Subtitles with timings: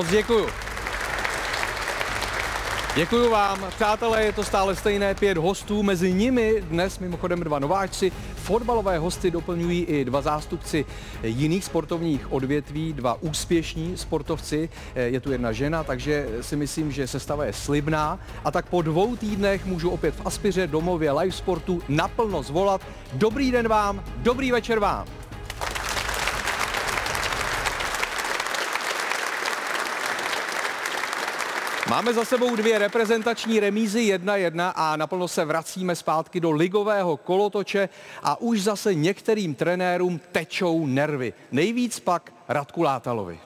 [0.00, 0.46] Moc děkuju.
[2.94, 3.66] Děkuji vám.
[3.76, 5.82] Přátelé, je to stále stejné pět hostů.
[5.82, 8.12] Mezi nimi dnes mimochodem dva nováčci.
[8.36, 10.84] Fotbalové hosty doplňují i dva zástupci
[11.22, 14.68] jiných sportovních odvětví, dva úspěšní sportovci.
[14.94, 18.18] Je tu jedna žena, takže si myslím, že sestava je slibná.
[18.44, 22.80] A tak po dvou týdnech můžu opět v Aspiře domově live sportu naplno zvolat.
[23.12, 25.19] Dobrý den vám, dobrý večer vám.
[31.90, 37.88] Máme za sebou dvě reprezentační remízy 1-1 a naplno se vracíme zpátky do ligového kolotoče
[38.22, 41.32] a už zase některým trenérům tečou nervy.
[41.52, 43.38] Nejvíc pak Radku Látalovi.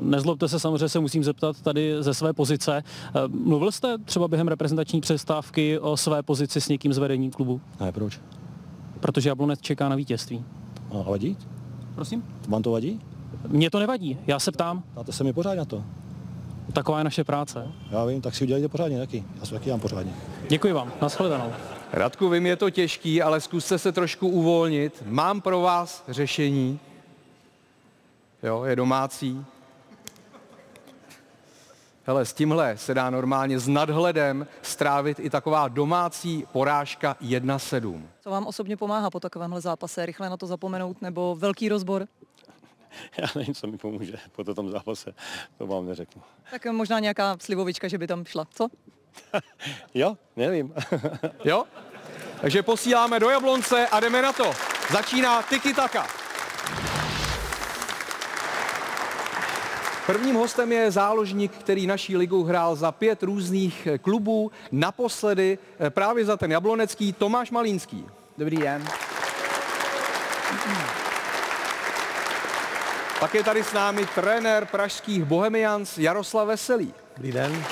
[0.00, 2.82] Nezlobte se, samozřejmě se musím zeptat tady ze své pozice.
[3.28, 7.60] Mluvil jste třeba během reprezentační přestávky o své pozici s někým z vedení klubu?
[7.80, 8.20] Ne, proč?
[9.00, 10.44] Protože Jablonec čeká na vítězství.
[10.90, 11.36] A vadí?
[11.94, 12.24] Prosím?
[12.48, 13.00] Vám to vadí?
[13.48, 14.82] Mně to nevadí, já se ptám.
[14.94, 15.84] Dáte se mi pořád na to.
[16.72, 17.68] Taková je naše práce.
[17.90, 19.24] Já vím, tak si udělejte pořádně taky.
[19.40, 20.12] Já se taky dám pořádně.
[20.48, 21.52] Děkuji vám, nashledanou.
[21.92, 25.02] Radku, vím, je to těžký, ale zkuste se trošku uvolnit.
[25.06, 26.80] Mám pro vás řešení.
[28.42, 29.44] Jo, je domácí.
[32.04, 38.02] Hele, s tímhle se dá normálně s nadhledem strávit i taková domácí porážka 1-7.
[38.20, 40.06] Co vám osobně pomáhá po takovémhle zápase?
[40.06, 42.06] Rychle na to zapomenout nebo velký rozbor?
[43.18, 45.14] Já nevím, co mi pomůže po tom zápase,
[45.58, 46.22] to vám neřeknu.
[46.50, 48.68] Tak možná nějaká slivovička, že by tam šla, co?
[49.94, 50.74] jo, nevím.
[51.44, 51.64] jo?
[52.40, 54.52] Takže posíláme do Jablonce a jdeme na to.
[54.92, 56.06] Začíná Tiki Taka.
[60.06, 64.50] Prvním hostem je záložník, který naší ligu hrál za pět různých klubů.
[64.72, 68.06] Naposledy právě za ten jablonecký Tomáš Malínský.
[68.38, 68.84] Dobrý den.
[73.22, 76.94] Pak je tady s námi trenér pražských Bohemians Jaroslav Veselý.
[77.16, 77.64] Dobrý den.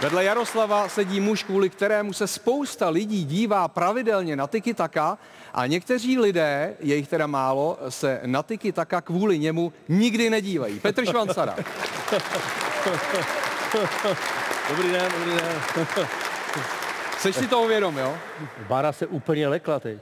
[0.00, 5.18] Vedle Jaroslava sedí muž, kvůli kterému se spousta lidí dívá pravidelně na Tiki Taka
[5.54, 10.80] a někteří lidé, je jich teda málo, se na Tiki Taka kvůli němu nikdy nedívají.
[10.80, 11.56] Petr Švancara.
[14.68, 15.62] Dobrý den, dobrý den.
[17.18, 18.18] Seš si toho vědom, jo?
[18.68, 19.98] Bára se úplně lekla teď.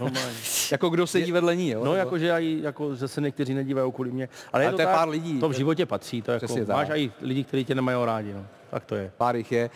[0.00, 0.36] Normálně.
[0.72, 1.84] jako kdo sedí vedle ní, jo?
[1.84, 4.28] No, jako, že, aj, jako, že se někteří nedívají kvůli mě.
[4.52, 5.40] Ale, je to, to je tak, pár lidí.
[5.40, 6.22] To v životě patří.
[6.22, 8.32] To jako, máš i lidi, kteří tě nemají rádi.
[8.32, 8.46] No.
[8.70, 9.12] Tak to je.
[9.16, 9.70] Pár jich je.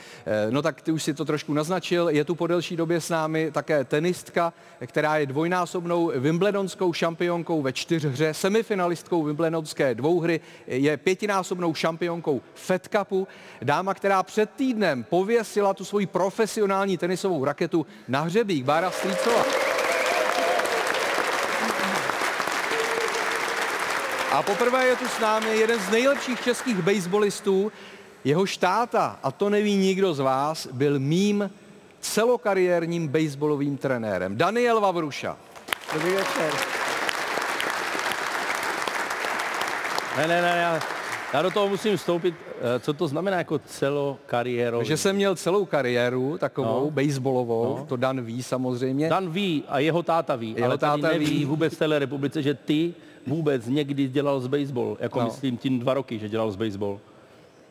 [0.50, 2.08] No tak ty už si to trošku naznačil.
[2.08, 4.52] Je tu po delší době s námi také tenistka,
[4.86, 13.28] která je dvojnásobnou Wimbledonskou šampionkou ve čtyřhře, semifinalistkou Wimbledonské dvouhry, je pětinásobnou šampionkou Fed Cupu.
[13.62, 18.64] Dáma, která před týdnem pověsila tu svoji profesionální tenisovou raketu na hřebík.
[18.64, 19.44] Bára Strýcová.
[24.32, 27.72] A poprvé je tu s námi jeden z nejlepších českých baseballistů,
[28.24, 31.50] jeho štáta, a to neví nikdo z vás, byl mým
[32.00, 34.36] celokariérním baseballovým trenérem.
[34.36, 35.36] Daniel Vavruša.
[35.94, 36.52] Dobrý večer.
[40.16, 40.80] Ne, ne, ne, já,
[41.32, 42.34] já do toho musím vstoupit.
[42.80, 44.86] Co to znamená jako celokariérový?
[44.86, 46.90] Že jsem měl celou kariéru takovou no.
[46.90, 47.86] baseballovou, no.
[47.86, 49.08] to Dan ví samozřejmě.
[49.08, 51.44] Dan ví a jeho táta ví, jeho ale táta neví ví.
[51.44, 52.94] vůbec v téhle republice, že ty
[53.26, 55.24] vůbec někdy dělal z baseball, jako no.
[55.24, 57.00] myslím tím dva roky, že dělal z baseball.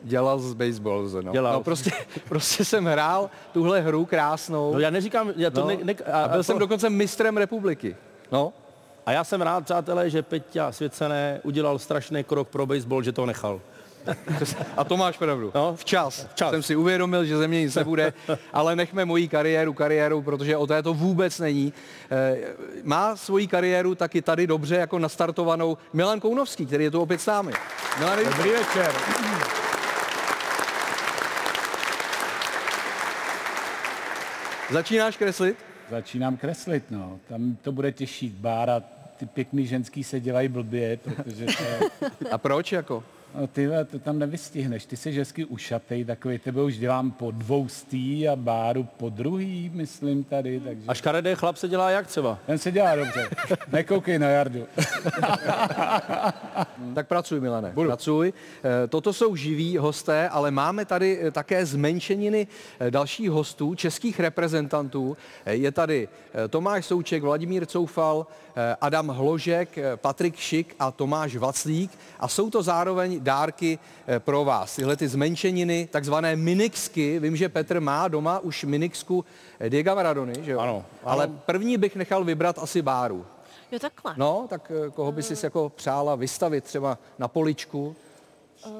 [0.02, 1.32] Dělal z baseball, no.
[1.32, 1.52] Dělal.
[1.52, 1.90] No prostě,
[2.28, 4.72] prostě jsem hrál tuhle hru krásnou.
[4.72, 5.66] No já neříkám, já to no.
[5.66, 6.58] ne, ne, a, a byl a jsem to...
[6.58, 7.96] dokonce mistrem republiky.
[8.32, 8.52] No.
[9.10, 13.26] A já jsem rád, přátelé, že Peťa Svěcené udělal strašný krok pro baseball, že to
[13.26, 13.60] nechal.
[14.76, 15.52] A to máš pravdu.
[15.54, 16.26] No, včas.
[16.30, 16.50] včas.
[16.50, 18.12] Jsem si uvědomil, že ze mě nic nebude,
[18.52, 21.72] ale nechme moji kariéru kariéru, protože o té to vůbec není.
[22.82, 27.26] Má svoji kariéru taky tady dobře jako nastartovanou Milan Kounovský, který je tu opět s
[27.26, 27.52] námi.
[27.98, 28.92] Milan, Dobrý večer.
[34.70, 35.56] Začínáš kreslit?
[35.90, 37.18] Začínám kreslit, no.
[37.28, 38.28] Tam to bude těžší.
[38.28, 38.82] Bára,
[39.20, 42.06] ty pěkný ženský se dělají blbě, protože to.
[42.30, 43.04] A proč jako?
[43.34, 44.86] No ty to tam nevystihneš.
[44.86, 49.70] Ty jsi hezky ušatej, takový tebe už dělám po dvou stý a báru po druhý,
[49.74, 50.60] myslím tady.
[50.60, 50.84] Takže...
[50.88, 52.38] A škaredý chlap se dělá jak třeba?
[52.46, 53.30] Ten se dělá dobře.
[53.72, 54.66] Nekoukej na Jardu.
[56.94, 57.72] tak pracuj, Milane.
[57.74, 57.88] Budu.
[57.88, 58.32] Pracuj.
[58.88, 62.46] Toto jsou živí hosté, ale máme tady také zmenšeniny
[62.90, 65.16] dalších hostů, českých reprezentantů.
[65.46, 66.08] Je tady
[66.50, 68.26] Tomáš Souček, Vladimír Coufal,
[68.80, 71.90] Adam Hložek, Patrik Šik a Tomáš Vaclík.
[72.20, 73.78] A jsou to zároveň dárky
[74.18, 74.76] pro vás.
[74.76, 77.18] Tyhle ty zmenšeniny, takzvané minixky.
[77.18, 79.24] Vím, že Petr má doma už minixku
[79.68, 80.58] Diego Maradony, že jo?
[80.58, 81.12] Ano, ano.
[81.12, 83.26] Ale první bych nechal vybrat asi Báru.
[83.72, 84.14] Jo, takhle.
[84.16, 87.96] No, tak eh, koho by si jako přála vystavit třeba na poličku?
[88.66, 88.72] Uh,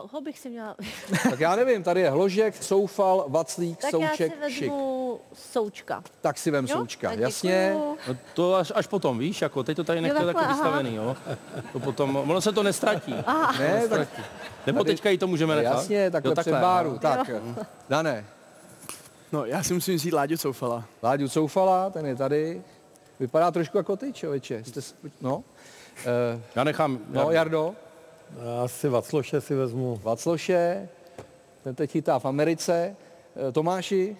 [0.00, 0.76] koho bych si měla...
[1.30, 4.62] Tak já nevím, tady je Hložek, Soufal, Vaclík, tak Souček, já si Šik.
[4.70, 6.02] vezmu Součka.
[6.20, 7.74] Tak si vem Jo, Součka, tak jasně.
[8.08, 10.52] No to až, až potom, víš, jako teď to tady takhle, takhle aha.
[10.52, 11.16] vystavený, jo.
[11.72, 13.14] To potom, ono se to nestratí.
[13.58, 14.08] Ne, tak
[14.66, 15.74] Nebo Tady- teďka i to můžeme nechat.
[15.74, 16.98] jasně, takhle, jo, před báru.
[16.98, 17.30] Tak,
[17.88, 18.24] Dané,
[19.32, 20.84] No, já si musím vzít Láďu Coufala.
[21.02, 22.62] Láďu Soufala, ten je tady.
[23.20, 24.64] Vypadá trošku jako ty, člověče.
[24.64, 24.80] Jste,
[25.20, 25.36] no.
[25.36, 25.42] Uh,
[26.54, 27.91] Já nechám, no, Jardo, Já
[28.66, 30.00] si Vacloše si vezmu.
[30.02, 30.88] Vacloše,
[31.64, 32.96] ten teď chytá v Americe.
[33.48, 34.16] Eh, Tomáši,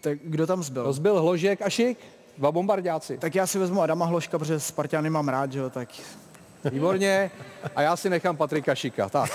[0.00, 0.82] Tak kdo tam zbyl?
[0.82, 1.98] rozbil Hložek a Šik,
[2.38, 3.18] dva bombardáci.
[3.18, 5.88] Tak já si vezmu Adama Hloška, protože Spartiany mám rád, že jo, tak
[6.70, 7.30] Výborně.
[7.76, 9.08] A já si nechám Patrika Šika.
[9.08, 9.30] Tak.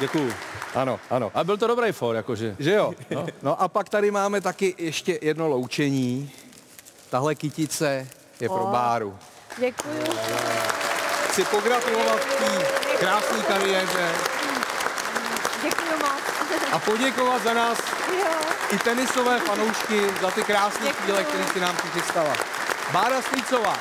[0.00, 0.32] Děkuju.
[0.74, 1.30] Ano, ano.
[1.34, 2.56] A byl to dobrý for, jakože.
[2.58, 2.92] Že jo?
[3.10, 3.26] No.
[3.42, 6.30] no a pak tady máme taky ještě jedno loučení.
[7.10, 8.08] Tahle kytice
[8.40, 8.66] je pro O.
[8.66, 9.16] Báru.
[9.58, 10.04] Děkuju.
[11.30, 12.64] Chci pogratulovat k té
[12.98, 14.12] krásné kariéře
[15.62, 16.22] Děkuju moc.
[16.72, 17.78] a poděkovat za nás
[18.18, 18.26] jo.
[18.70, 22.34] i tenisové fanoušky za ty krásné chvíle, které si nám přichystala.
[22.92, 23.76] Bára Slícová.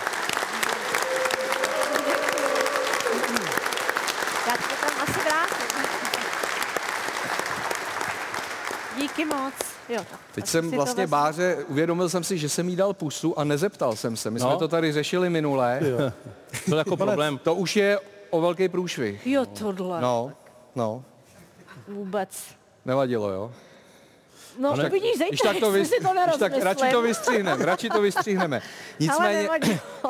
[4.47, 5.69] Já to tam asi vrátím.
[9.19, 9.53] Díky moc.
[9.89, 10.05] Jo,
[10.35, 11.11] Teď jsem to vlastně vezmu.
[11.11, 14.31] Báře, uvědomil jsem si, že jsem jí dal pusu a nezeptal jsem se.
[14.31, 14.57] My jsme No.
[14.57, 15.79] to tady řešili minule.
[16.67, 17.37] Byl jako problém.
[17.37, 17.99] To už je
[18.29, 19.27] o velký průšvih.
[19.27, 20.01] Jo, tohle.
[20.01, 20.31] No,
[20.75, 21.03] no,
[21.87, 22.29] Vůbec.
[22.85, 23.51] nevadilo, jo?
[24.59, 27.65] No, tak- vidíš, Když zejte, tak to, vys, si to když tak radši to vystřihneme,
[27.65, 28.61] radši to vystřihneme.
[28.99, 29.49] Nicméně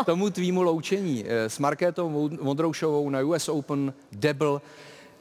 [0.06, 4.62] tomu tvýmu loučení eh, s Markétou Vondroušovou na US Open Debl,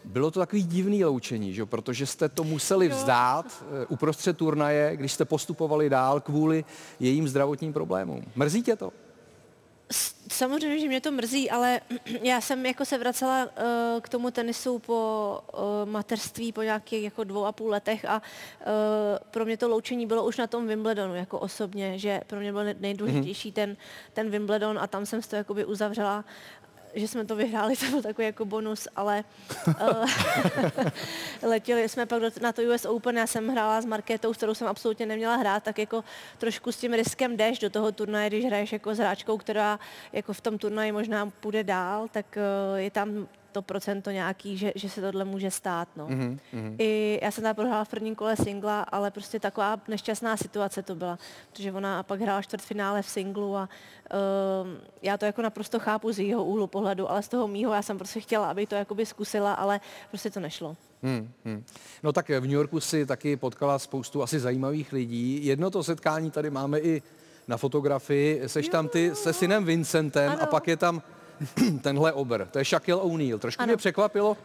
[0.05, 1.67] bylo to takový divný loučení, že?
[1.67, 6.65] protože jste to museli vzdát eh, uprostřed turnaje, když jste postupovali dál kvůli
[7.01, 8.25] jejím zdravotním problémům.
[8.37, 8.93] Mrzí tě to?
[10.33, 11.81] Samozřejmě, že mě to mrzí, ale
[12.23, 13.51] já jsem jako se vracela uh,
[14.01, 18.73] k tomu tenisu po uh, mateřství po nějakých jako dvou a půl letech a uh,
[19.31, 22.65] pro mě to loučení bylo už na tom Wimbledonu jako osobně, že pro mě byl
[22.65, 23.77] nej- nejdůležitější ten,
[24.13, 26.25] ten Wimbledon a tam jsem si to jakoby uzavřela
[26.99, 29.25] že jsme to vyhráli, to byl takový jako bonus, ale
[29.67, 30.09] uh,
[31.51, 34.69] letěli jsme pak na to US Open, já jsem hrála s Markétou, s kterou jsem
[34.69, 36.05] absolutně neměla hrát, tak jako
[36.39, 39.79] trošku s tím riskem jdeš do toho turnaje, když hraješ jako s hráčkou, která
[40.13, 44.73] jako v tom turnaji možná půjde dál, tak uh, je tam to procento nějaký, že,
[44.75, 45.89] že se tohle může stát.
[45.97, 46.07] No.
[46.09, 46.75] Mhm, Mm-hmm.
[46.79, 50.95] I já jsem tam prohrála v prvním kole singla, ale prostě taková nešťastná situace to
[50.95, 51.19] byla,
[51.53, 53.69] protože ona pak hrála čtvrtfinále v singlu a
[54.13, 54.69] uh,
[55.03, 57.99] já to jako naprosto chápu z jejího úhlu pohledu, ale z toho mýho já jsem
[57.99, 60.77] prostě chtěla, aby to jakoby zkusila, ale prostě to nešlo.
[61.03, 61.65] Hmm, hmm.
[62.03, 65.47] No tak v New Yorku si taky potkala spoustu asi zajímavých lidí.
[65.47, 67.03] Jedno to setkání tady máme i
[67.49, 68.43] na fotografii.
[68.49, 70.43] Seš tam ty se synem Vincentem Ano.
[70.43, 71.03] a pak je tam
[71.83, 72.45] tenhle obr.
[72.47, 73.39] To je Shaquille O'Neal.
[73.39, 73.71] Trošku Ano.
[73.71, 74.37] mě překvapilo,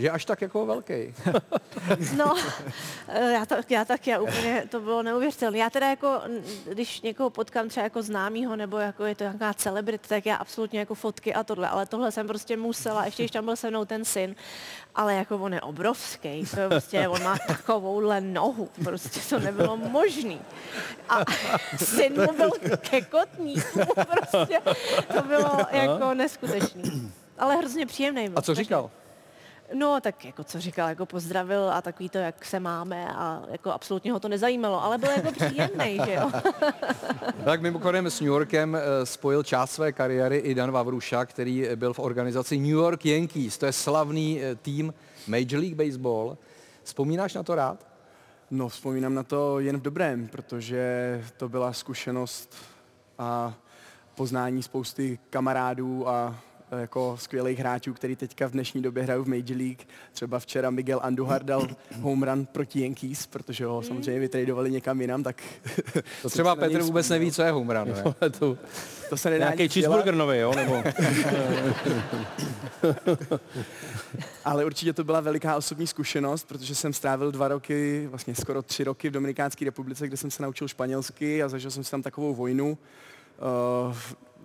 [0.00, 0.94] že až tak jako velký.
[2.16, 2.34] No,
[3.08, 5.58] eh, já tak, já tak, já úplně, to bylo neuvěřitelné.
[5.58, 6.20] Já teda jako,
[6.64, 10.78] když někoho potkám třeba jako známýho, nebo jako je to nějaká celebrity, tak já absolutně
[10.78, 13.84] jako fotky a tohle, ale tohle jsem prostě musela, ještě když tam byl se mnou
[13.84, 14.34] ten syn,
[14.94, 19.76] ale jako on je obrovský, to je prostě, on má takovouhle nohu, prostě to nebylo
[19.76, 20.40] možný.
[21.08, 21.24] A
[21.76, 24.60] syn mu byl ke kotníku, prostě
[25.14, 27.12] to bylo jako neskutečný.
[27.38, 28.38] Ale hrozně příjemný byl.
[28.38, 28.90] A co říkal?
[29.74, 33.72] No, tak jako co říkal, jako pozdravil a takový to, jak se máme a jako
[33.72, 36.30] absolutně ho to nezajímalo, ale byl jako příjemný, že jo.
[37.44, 41.92] Tak mimochodem s New Yorkem eh, spojil část své kariéry i Dan Vavruša, který byl
[41.92, 43.58] v organizaci New York Yankees.
[43.58, 44.94] To je slavný eh, tým
[45.26, 46.38] Major League Baseball.
[46.82, 47.90] Vzpomínáš na to rád?
[48.50, 52.54] no, vzpomínám na to jen v dobrém, protože to byla zkušenost
[53.18, 53.54] a
[54.14, 56.40] poznání spousty kamarádů a
[56.78, 59.82] jako skvělých hráčů, který teďka v dnešní době hrajou v Major League.
[60.12, 61.68] Třeba včera Miguel Andujar dal
[62.00, 65.42] home run proti Yankees, protože ho samozřejmě vytradovali někam jinam, tak...
[66.22, 68.30] To třeba Petr vůbec neví, co je home run, ne?
[68.30, 68.58] to,
[69.10, 70.54] To se nedá nějaký cheeseburger nový, jo?
[70.54, 70.82] Nebo...
[74.44, 78.84] Ale určitě to byla veliká osobní zkušenost, protože jsem strávil dva roky, vlastně skoro tři
[78.84, 82.34] roky v Dominikánské republice, kde jsem se naučil španělsky a zažil jsem si tam takovou
[82.34, 82.78] vojnu.
[83.88, 83.94] Uh,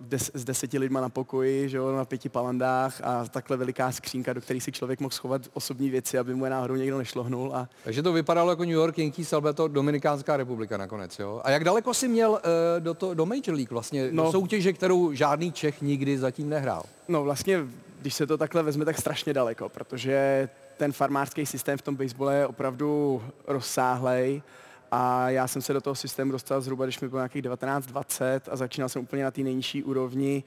[0.00, 4.32] des, s deseti lidma na pokoji, že jo, na pěti palandách a takhle veliká skřínka,
[4.32, 7.54] do které si člověk mohl schovat osobní věci, aby mu je náhodou někdo nešlohnul.
[7.54, 7.68] A...
[7.84, 11.40] Takže to vypadalo jako New York Yankees, ale to Dominikánská republika nakonec, jo?
[11.44, 12.38] A jak daleko si měl uh,
[12.78, 14.24] do, to, do Major League vlastně, no.
[14.24, 16.82] do soutěže, kterou žádný Čech nikdy zatím nehrál?
[17.08, 17.60] No vlastně,
[18.00, 22.30] když se to takhle vezme, tak strašně daleko, protože ten farmářský systém v tom baseball
[22.30, 24.42] je opravdu rozsáhlej
[24.90, 28.56] a já jsem se do toho systému dostal zhruba, když mi bylo nějakých 19-20 a
[28.56, 30.44] začínal jsem úplně na té nejnižší úrovni.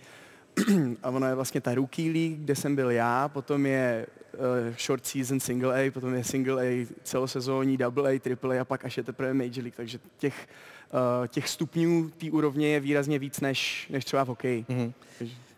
[1.04, 5.06] a ono je vlastně ta Rookie League, kde jsem byl já, potom je uh, short
[5.06, 8.98] season single A, potom je single A celosezónní, double A, triple A a pak až
[8.98, 10.48] je teprve Major League, takže těch,
[11.22, 14.66] uh, těch stupňů té úrovně je výrazně víc než, než třeba v hokeji.
[14.70, 14.94] Mm-hmm.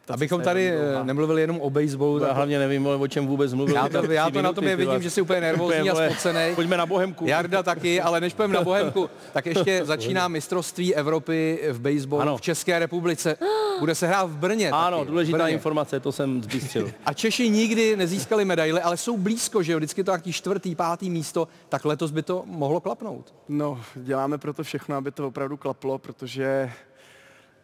[0.09, 2.19] Abychom tady eh, nemluvili jenom o baseballu.
[2.19, 3.75] Já hlavně nevím, o čem vůbec mluvil.
[3.75, 6.55] Já to, já to na tobě vidím, že jsi úplně nervózní a spocený.
[6.55, 7.25] Pojďme na Bohemku.
[7.27, 12.37] Jarda taky, ale než půjdeme na Bohemku, tak ještě začíná mistrovství Evropy v baseballu ano.
[12.37, 13.37] v České republice.
[13.79, 14.71] Bude se hrát v Brně.
[14.71, 15.53] Ano, taky, důležitá Brně.
[15.53, 16.91] informace, to jsem zbystřil.
[17.05, 21.09] A Češi nikdy nezískali medaile, ale jsou blízko, že jo, vždycky to jaký čtvrtý, pátý
[21.09, 23.33] místo, tak letos by to mohlo klapnout.
[23.49, 26.71] No, děláme proto všechno, aby to opravdu klaplo, protože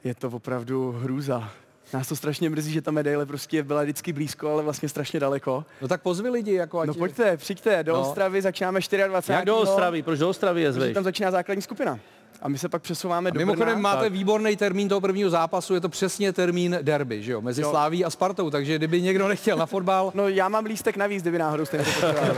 [0.04, 1.50] je to opravdu hrůza.
[1.94, 5.66] Nás to strašně mrzí, že ta medaile prostě byla vždycky blízko, ale vlastně strašně daleko.
[5.82, 6.88] No tak pozvi lidi, jako ať...
[6.88, 8.02] No pojďte, přijďte, do no.
[8.02, 9.34] Ostravy začínáme 24.
[9.34, 10.04] Jak do Ostravy?
[10.04, 10.94] Proč do Ostravy je zveš?
[10.94, 12.00] tam začíná základní skupina.
[12.42, 13.80] A my se pak přesouváme a do Mimochodem Brna.
[13.82, 14.12] máte tak.
[14.12, 17.70] výborný termín toho prvního zápasu, je to přesně termín derby, že jo, mezi jo.
[17.70, 20.12] Sláví a Spartou, takže kdyby někdo nechtěl na fotbal...
[20.16, 22.38] No já mám lístek navíc, kdyby náhodou jste to potřebovali.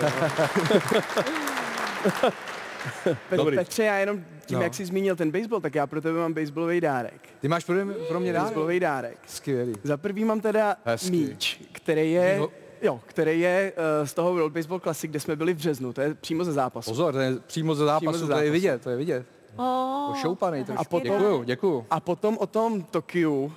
[3.36, 3.58] Dobrý.
[3.58, 4.64] Petře, já jenom tím, no.
[4.64, 7.22] jak jsi zmínil ten baseball, tak já pro tebe mám baseballový dárek.
[7.40, 8.46] Ty máš pro mě, pro mě dárek?
[8.46, 9.18] Baseballový dárek.
[9.28, 9.74] Skvělý.
[9.84, 11.12] Za prvý mám teda Hezky.
[11.12, 12.42] míč, který je...
[12.82, 16.02] Jo, který je uh, z toho World Baseball Classic, kde jsme byli v březnu, to
[16.02, 16.92] je přímo ze zápasu.
[16.92, 18.40] Pozor, to je přímo ze zápasu, přímo ze zápasu.
[18.40, 19.26] to je vidět, to je vidět.
[19.56, 20.82] Oh, Ošoupaný trošku.
[20.82, 21.86] A potom, děkuju, děkuju.
[21.90, 23.54] A potom o tom Tokiu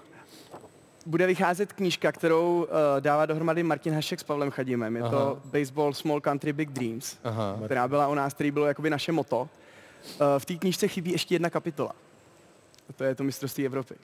[1.06, 2.68] bude vycházet knížka, kterou uh,
[3.00, 4.96] dává dohromady Martin Hašek s Pavlem Chadimem.
[4.96, 5.10] Je Aha.
[5.10, 7.58] to Baseball Small Country Big Dreams, Aha.
[7.64, 9.40] která byla u nás, který bylo jakoby naše moto.
[9.40, 11.92] Uh, v té knížce chybí ještě jedna kapitola.
[12.90, 13.94] A to je to mistrovství Evropy.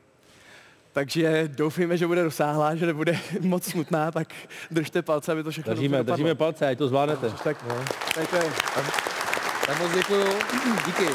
[0.92, 4.28] Takže doufejme, že bude rozsáhlá, že nebude moc smutná, tak
[4.70, 7.30] držte palce, aby to všechno Držíme, držíme palce, ať to zvládnete.
[7.44, 7.84] Tak, no.
[8.14, 8.52] tak, to je.
[9.66, 10.24] tak moc děkuju.
[10.86, 11.06] Díky.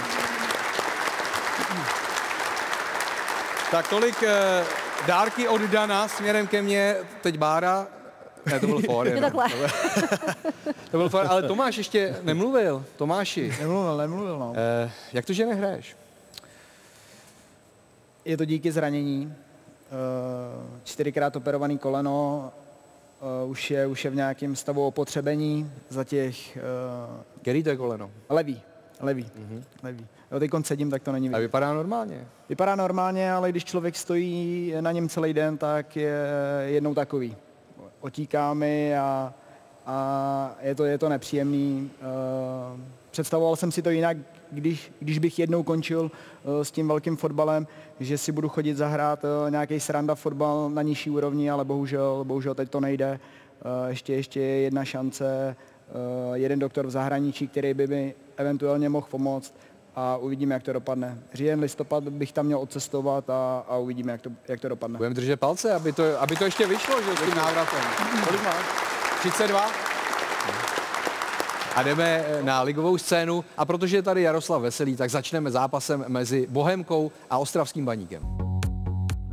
[3.71, 6.95] Tak tolik uh, dárky od Dana směrem ke mně.
[7.21, 7.87] Teď Bára.
[8.45, 8.81] Ne, to byl
[9.21, 9.49] takhle.
[10.91, 12.85] to byl for, ale Tomáš ještě nemluvil.
[12.95, 13.55] Tomáši.
[13.59, 14.49] Nemluvil, nemluvil, no.
[14.49, 15.95] Uh, jak to, že nehraješ?
[18.25, 19.35] Je to díky zranění.
[20.83, 22.51] Čtyřikrát operovaný koleno,
[23.43, 26.57] uh, už, je, už je v nějakém stavu opotřebení za těch...
[26.57, 28.11] Uh, Který to je koleno?
[28.29, 28.61] Levý,
[28.99, 29.63] levý, mm-hmm.
[29.83, 30.07] levý.
[30.33, 31.37] Jo, teď sedím, tak to není vidět.
[31.37, 32.27] A vypadá normálně?
[32.49, 36.27] Vypadá normálně, ale když člověk stojí na něm celý den, tak je
[36.65, 37.35] jednou takový.
[38.01, 39.33] Otíká mi a,
[39.85, 41.91] a je, to, je to nepříjemný.
[42.01, 42.79] Uh,
[43.11, 44.17] představoval jsem si to jinak,
[44.51, 47.67] když, když bych jednou končil uh, s tím velkým fotbalem,
[47.99, 52.55] že si budu chodit zahrát uh, nějaký sranda fotbal na nižší úrovni, ale bohužel, bohužel
[52.55, 53.19] teď to nejde.
[53.87, 55.55] Ještě, ještě je jedna šance,
[56.33, 59.53] jeden doktor v zahraničí, který by mi eventuálně mohl pomoct
[59.95, 61.17] a uvidíme, jak to dopadne.
[61.33, 64.97] Říjen, listopad bych tam měl odcestovat a, a uvidíme, jak to, jak to dopadne.
[64.97, 67.79] Budeme držet palce, aby to, aby to ještě vyšlo, že s tím návratem.
[68.27, 68.65] Kolik máš?
[69.19, 69.71] 32?
[71.75, 76.47] A jdeme na ligovou scénu a protože je tady Jaroslav Veselý, tak začneme zápasem mezi
[76.49, 78.52] Bohemkou a Ostravským baníkem.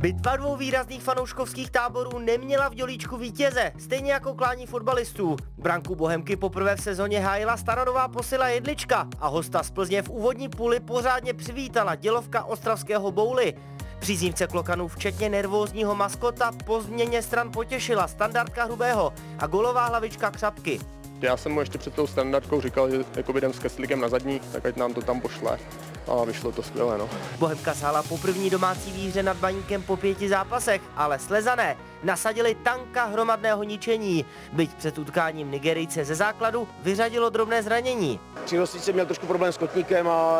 [0.01, 5.37] Bitva dvou výrazných fanouškovských táborů neměla v dělíčku vítěze, stejně jako klání fotbalistů.
[5.57, 10.49] Branku Bohemky poprvé v sezóně hájila starodová posila Jedlička a hosta z Plzně v úvodní
[10.49, 13.53] půli pořádně přivítala dělovka ostravského bouly.
[13.99, 20.79] Příznivce klokanů, včetně nervózního maskota, po změně stran potěšila standardka hrubého a golová hlavička křapky.
[21.21, 24.39] Já jsem mu ještě před tou standardkou říkal, že jako jdem s Keslikem na zadní,
[24.51, 25.59] tak ať nám to tam pošle.
[26.07, 27.09] A vyšlo to skvěle, no.
[27.39, 33.05] Bohemka sála po první domácí výhře nad baníkem po pěti zápasech, ale slezané nasadili tanka
[33.05, 34.25] hromadného ničení.
[34.53, 38.19] Byť před utkáním Nigerijce ze základu vyřadilo drobné zranění.
[38.45, 40.39] Při jsem měl trošku problém s kotníkem a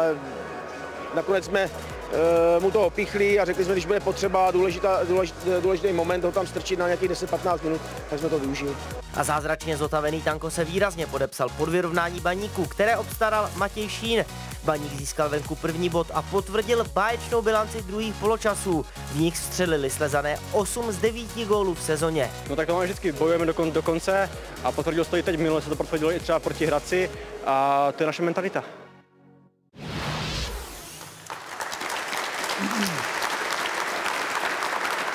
[1.16, 1.70] nakonec jsme
[2.60, 6.48] mu to opichli a řekli jsme, když bude potřeba důležitá, důležitý, důležitý moment ho tam
[6.48, 8.72] strčit na nějakých 10-15 minut, tak jsme to využili.
[9.14, 14.26] A zázračně zotavený tanko se výrazně podepsal pod vyrovnání baníku, které obstaral Matěj Šín.
[14.64, 18.86] Baník získal venku první bod a potvrdil báječnou bilanci druhých poločasů.
[19.12, 22.32] V nich střelili slezané 8 z 9 gólů v sezóně.
[22.50, 24.30] No tak to máme vždycky, bojujeme do, kon, do konce
[24.64, 27.10] a potvrdilo se to i teď, minule se to potvrdilo i třeba proti Hradci
[27.46, 28.64] a to je naše mentalita.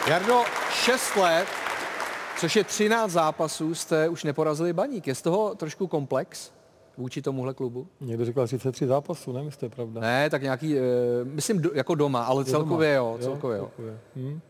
[0.09, 1.47] Jardo, 6 let,
[2.39, 5.07] což je 13 zápasů, jste už neporazili baník.
[5.07, 6.51] Je z toho trošku komplex
[6.97, 7.87] vůči tomuhle klubu?
[8.01, 10.01] Někdo říkal 33 zápasů, nevím, jestli to je pravda.
[10.01, 10.83] Ne, tak nějaký, e,
[11.25, 13.11] myslím do, jako doma, ale Je celkově doma.
[13.11, 13.65] jo, celkově jo.
[13.65, 13.99] celkově.
[14.17, 14.41] Hm?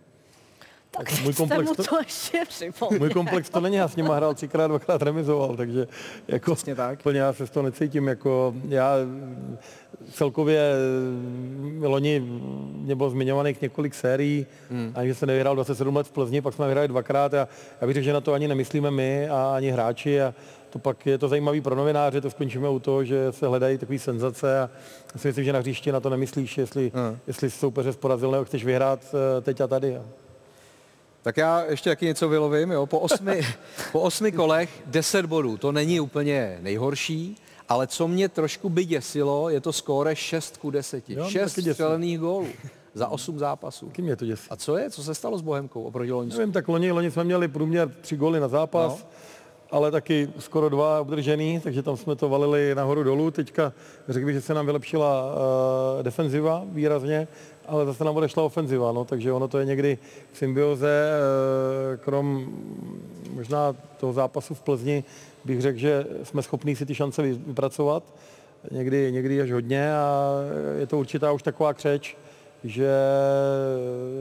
[0.96, 2.98] Tak můj komplex mu to- to ještě připomněl.
[2.98, 5.86] Můj komplex to není, já s nima hrál třikrát, dvakrát remizoval, takže
[6.28, 7.02] jako Přesně tak.
[7.02, 8.96] plně já se z toho necítím, jako já
[10.12, 10.72] celkově
[11.82, 12.20] eh, loni
[12.74, 14.92] mě bylo zmiňovaných několik sérií, hmm.
[14.94, 17.48] a že se nevyhrál 27 let v Plzni, pak jsme vyhráli dvakrát a
[17.80, 20.34] já bych řekl, že na to ani nemyslíme my a ani hráči a
[20.70, 23.98] to pak je to zajímavý pro novináře, to skončíme u toho, že se hledají takové
[23.98, 24.70] senzace a
[25.14, 27.18] já si myslím, že na hřišti na to nemyslíš, jestli, hmm.
[27.26, 29.98] jestli soupeře porazil nebo chceš vyhrát eh, teď a tady.
[31.26, 32.70] Tak já ještě taky něco vylovím.
[32.70, 32.86] Jo.
[32.86, 33.42] Po, osmi,
[33.92, 35.56] po osmi kolech 10 bodů.
[35.56, 37.36] To není úplně nejhorší,
[37.68, 41.10] ale co mě trošku by děsilo, je to skóre 6 ku 10.
[41.10, 41.74] Jo, mě 6 taky děsí.
[41.74, 42.46] střelených gólů
[42.94, 43.86] za 8 zápasů.
[43.86, 44.46] Taky mě to děsí.
[44.50, 44.90] A co je?
[44.90, 46.38] Co se stalo s Bohemkou oproti Loňsku?
[46.38, 49.08] Nevím, tak loni, loni jsme měli průměr tři góly na zápas, no.
[49.70, 53.30] ale taky skoro dva obdržený, takže tam jsme to valili nahoru dolů.
[53.30, 53.72] Teďka
[54.08, 57.28] řekl bych, že se nám vylepšila uh, defenziva výrazně,
[57.68, 59.98] ale zase nám odešla ofenziva, no, takže ono to je někdy
[60.32, 62.46] v symbioze, uh, krom
[63.30, 65.04] možná toho zápasu v Plzni,
[65.44, 68.02] bych řekl, že jsme schopní si ty šance vy- vypracovat,
[68.70, 70.32] někdy, někdy až hodně a
[70.78, 72.16] je to určitá už taková křeč,
[72.68, 72.90] že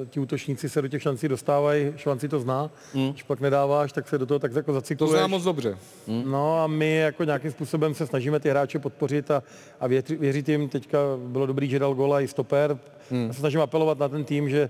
[0.09, 3.09] ti útočníci se do těch šancí dostávají, Švanci to zná, mm.
[3.09, 5.11] když pak nedáváš, tak se do toho tak jako zacykluješ.
[5.11, 5.77] To zná moc dobře.
[6.07, 6.31] Mm.
[6.31, 9.43] No a my jako nějakým způsobem se snažíme ty hráče podpořit a,
[9.79, 10.69] a věřit, věřit jim.
[10.69, 12.77] Teďka bylo dobrý, že dal gola i stoper.
[13.11, 13.27] Mm.
[13.27, 14.69] Já se snažím apelovat na ten tým, že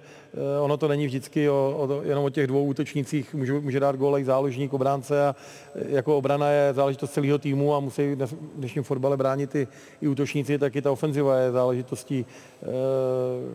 [0.62, 4.20] ono to není vždycky o, o, jenom o těch dvou útočnících, může, může dát góla
[4.20, 5.36] i záložník, obránce a
[5.76, 9.68] eh, jako obrana je záležitost celého týmu a musí v dnešním fotbale bránit i,
[10.02, 12.66] i útočníci, tak i ta ofenziva je záležitostí eh,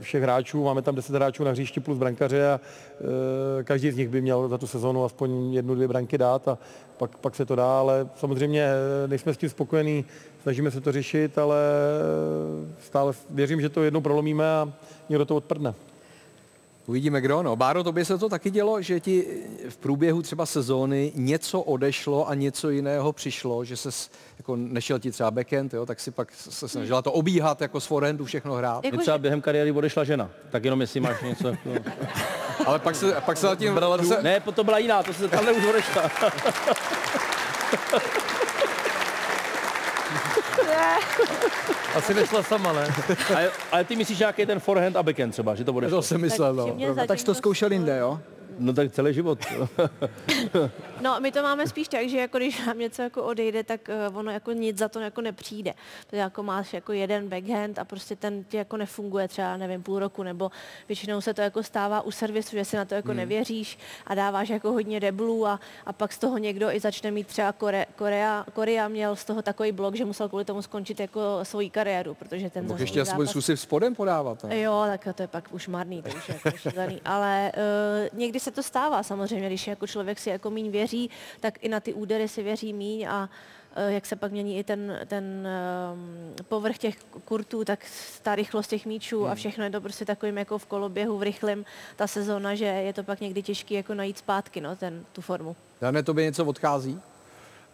[0.01, 0.65] všech hráčů.
[0.65, 4.49] Máme tam 10 hráčů na hřišti plus brankaře a eh, každý z nich by měl
[4.49, 6.59] za tu sezonu aspoň jednu, dvě branky dát a
[7.01, 10.05] pak, pak se to dá, ale samozřejmě eh, nejsme s tím spokojení,
[10.43, 14.73] snažíme se to řešit, ale eh, stále věřím, že to jednou prolomíme a
[15.09, 15.75] někdo to odprdne.
[16.91, 17.43] Uvidíme, kdo.
[17.43, 19.27] No, Báro, tobě se to taky dělo, že ti
[19.69, 23.91] v průběhu třeba sezóny něco odešlo a něco jiného přišlo, že se
[24.39, 27.87] jako nešel ti třeba backend, jo, tak si pak se snažila to obíhat jako z
[27.87, 28.83] forehandu všechno hrát.
[28.83, 31.49] Mě třeba během kariéry odešla žena, tak jenom jestli máš něco.
[31.49, 31.71] Jako...
[32.67, 33.75] Ale pak se, pak se zatím...
[33.75, 36.11] Brala to se, Ne, to byla jiná, to se tahle už odešla.
[41.95, 42.87] Asi nešla sama, ne?
[43.35, 45.99] ale, ale ty myslíš nějaký ten forehand a backhand třeba, že to odešlo?
[45.99, 46.77] To jsem myslel, no.
[47.07, 48.21] Tak jsi to zkoušel jinde, jo?
[48.59, 49.39] No tak celý život.
[51.01, 54.17] No, my to máme spíš tak, že jako když nám něco jako odejde, tak uh,
[54.17, 55.75] ono jako nic za to jako nepřijde.
[56.07, 59.99] To jako máš jako jeden backhand a prostě ten ti jako nefunguje třeba, nevím, půl
[59.99, 60.51] roku, nebo
[60.89, 63.17] většinou se to jako stává u servisu, že si na to jako hmm.
[63.17, 67.27] nevěříš a dáváš jako hodně deblů a, a pak z toho někdo i začne mít
[67.27, 71.21] třeba Kore, Korea, Korea měl z toho takový blok, že musel kvůli tomu skončit jako
[71.43, 74.45] svoji kariéru, protože ten Mohl ještě svůj aspoň zápas- zkusit spodem podávat.
[74.45, 74.61] Ne?
[74.61, 77.01] Jo, tak to je pak už marný, to už je jako šílený.
[77.05, 77.53] Ale
[78.13, 81.69] uh, někdy se to stává samozřejmě, když jako člověk si jako míň věří, tak i
[81.69, 83.29] na ty údery si věří míň a
[83.77, 85.49] uh, jak se pak mění i ten, ten
[85.93, 87.87] um, povrch těch kurtů, tak
[88.23, 91.65] ta rychlost těch míčů a všechno je to prostě takovým jako v koloběhu, v rychlém
[91.97, 95.57] ta sezóna, že je to pak někdy těžké jako najít zpátky, no, ten, tu formu.
[95.81, 97.01] Dane, tobě něco odchází?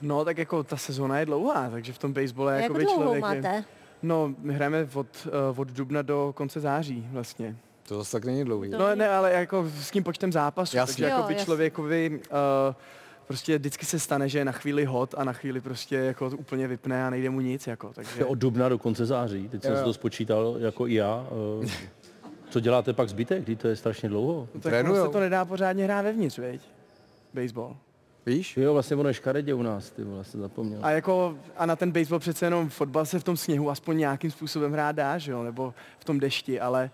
[0.00, 3.22] No, tak jako ta sezóna je dlouhá, takže v tom basebole Jak jakoby dlouhou člověk
[3.22, 3.48] máte?
[3.48, 3.64] Je,
[4.02, 5.07] no, my hrajeme od,
[5.52, 7.57] uh, od dubna do konce září vlastně.
[7.88, 8.68] To zase tak není dlouhý.
[8.70, 10.92] No ne, ale jako s tím počtem zápasů, Jasně.
[10.92, 12.20] takže Jo, jako by člověkovi
[12.68, 12.75] uh,
[13.27, 16.37] prostě vždycky se stane, že je na chvíli hot a na chvíli prostě jako to
[16.37, 18.25] úplně vypne a nejde mu nic, jako, takže...
[18.25, 19.85] Od dubna do konce září, teď jsem Jo, si jo.
[19.87, 21.27] to spočítal, jako i já.
[21.64, 21.68] eh,
[22.51, 24.49] Co děláte pak zbytek, když to je strašně dlouho?
[24.55, 26.61] No, tak se to nedá pořádně hrát vevnitř, veď?
[27.35, 27.77] Baseball.
[28.26, 28.56] Víš?
[28.56, 30.78] Jo, vlastně ono je škaredě u nás, ty vole, jsem zapomněl.
[30.82, 34.30] A jako, a na ten baseball přece jenom fotbal se v tom sněhu aspoň nějakým
[34.30, 36.90] způsobem hrát dá, že jo, nebo v tom dešti, ale,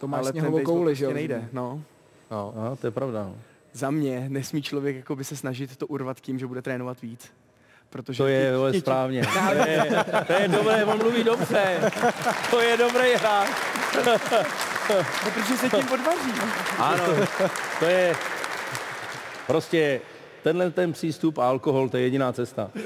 [0.00, 1.14] To máš ale ten sněhovou baseball kouli, že prostě jo?
[1.14, 1.82] nejde, no.
[2.30, 2.54] No.
[2.72, 3.22] A, to je pravda.
[3.22, 3.36] No.
[3.72, 7.32] Za mě nesmí člověk jako by se snažit to urvat tím, že bude trénovat víc.
[7.90, 9.22] Protože To je vole, správně.
[9.62, 9.90] To je,
[10.26, 11.90] to je dobré, on mluví dobře.
[12.50, 13.48] To je dobrý hráč.
[14.90, 15.02] No,
[15.34, 16.32] protože se tím podvaří.
[16.78, 17.04] Ano,
[17.78, 18.16] to je
[19.46, 20.00] prostě
[20.44, 22.70] tenhle ten přístup a alkohol, to je jediná cesta.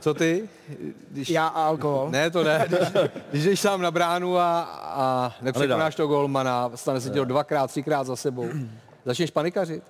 [0.00, 0.48] Co ty?
[1.10, 1.30] Když...
[1.30, 2.10] Já a alkohol.
[2.10, 2.66] Ne, to ne.
[2.68, 2.88] Když,
[3.30, 7.66] když jdeš sám na bránu a, a nepřekonáš toho golmana, stane se ti to dvakrát,
[7.66, 8.48] třikrát za sebou.
[9.04, 9.82] Začneš panikařit?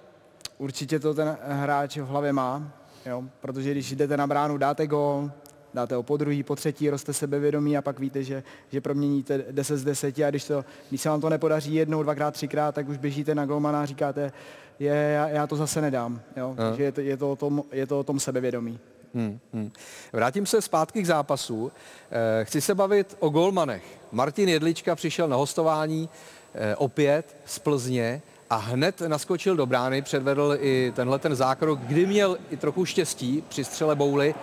[0.59, 2.63] Určitě to ten hráč v hlavě má,
[3.07, 5.31] jo, protože když jdete na bránu, dáte gol,
[5.75, 9.77] dáte ho po druhý, po třetí, roste sebevědomí a pak víte, že, že proměníte 10
[9.77, 12.97] z 10 a když, to, když se vám to nepodaří jednou, dvakrát, třikrát, tak už
[12.97, 14.33] běžíte na golmana a říkáte,
[14.79, 16.21] je, já, já to zase nedám.
[16.37, 16.55] Jo?
[16.57, 18.79] Takže je to, je, to o tom, je to o tom sebevědomí.
[19.15, 19.71] Hmm, hmm.
[20.13, 21.73] Vrátím se zpátky k zápasu.
[22.11, 23.83] Eh, chci se bavit o golmanech.
[24.13, 26.09] Martin Jedlička přišel na hostování
[26.55, 32.07] eh, opět z Plzně a hned naskočil do brány, předvedl i tenhle ten zákrok, kdy
[32.07, 34.35] měl i trochu štěstí při střele bouly,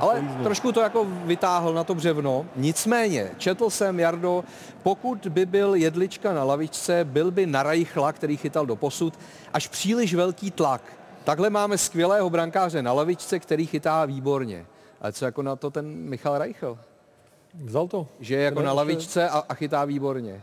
[0.00, 2.46] ale trošku to jako vytáhl na to břevno.
[2.56, 4.44] Nicméně, četl jsem, Jardo,
[4.82, 9.18] pokud by byl Jedlička na lavičce, byl by na Rajchla, který chytal do posud,
[9.52, 10.82] až příliš velký tlak.
[11.24, 14.66] Takhle máme skvělého brankáře na lavičce, který chytá výborně.
[15.00, 16.78] Ale co jako na to ten Michal Reichl?
[17.54, 18.06] Vzal to.
[18.20, 20.42] Že je jako na lavičce a, a chytá výborně.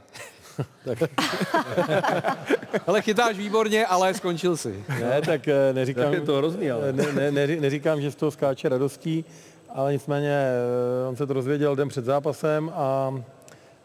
[0.86, 1.00] Tak.
[2.88, 4.84] ale chytáš výborně, ale skončil si.
[4.90, 6.94] Ne, tak eh, neříkám, Je to hrozný, ale.
[6.94, 9.26] Ne, ne, neří- neříkám, že z toho skáče radostí,
[9.70, 13.14] ale nicméně eh, on se to rozvěděl den před zápasem a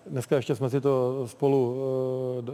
[0.06, 1.76] dneska ještě jsme si to spolu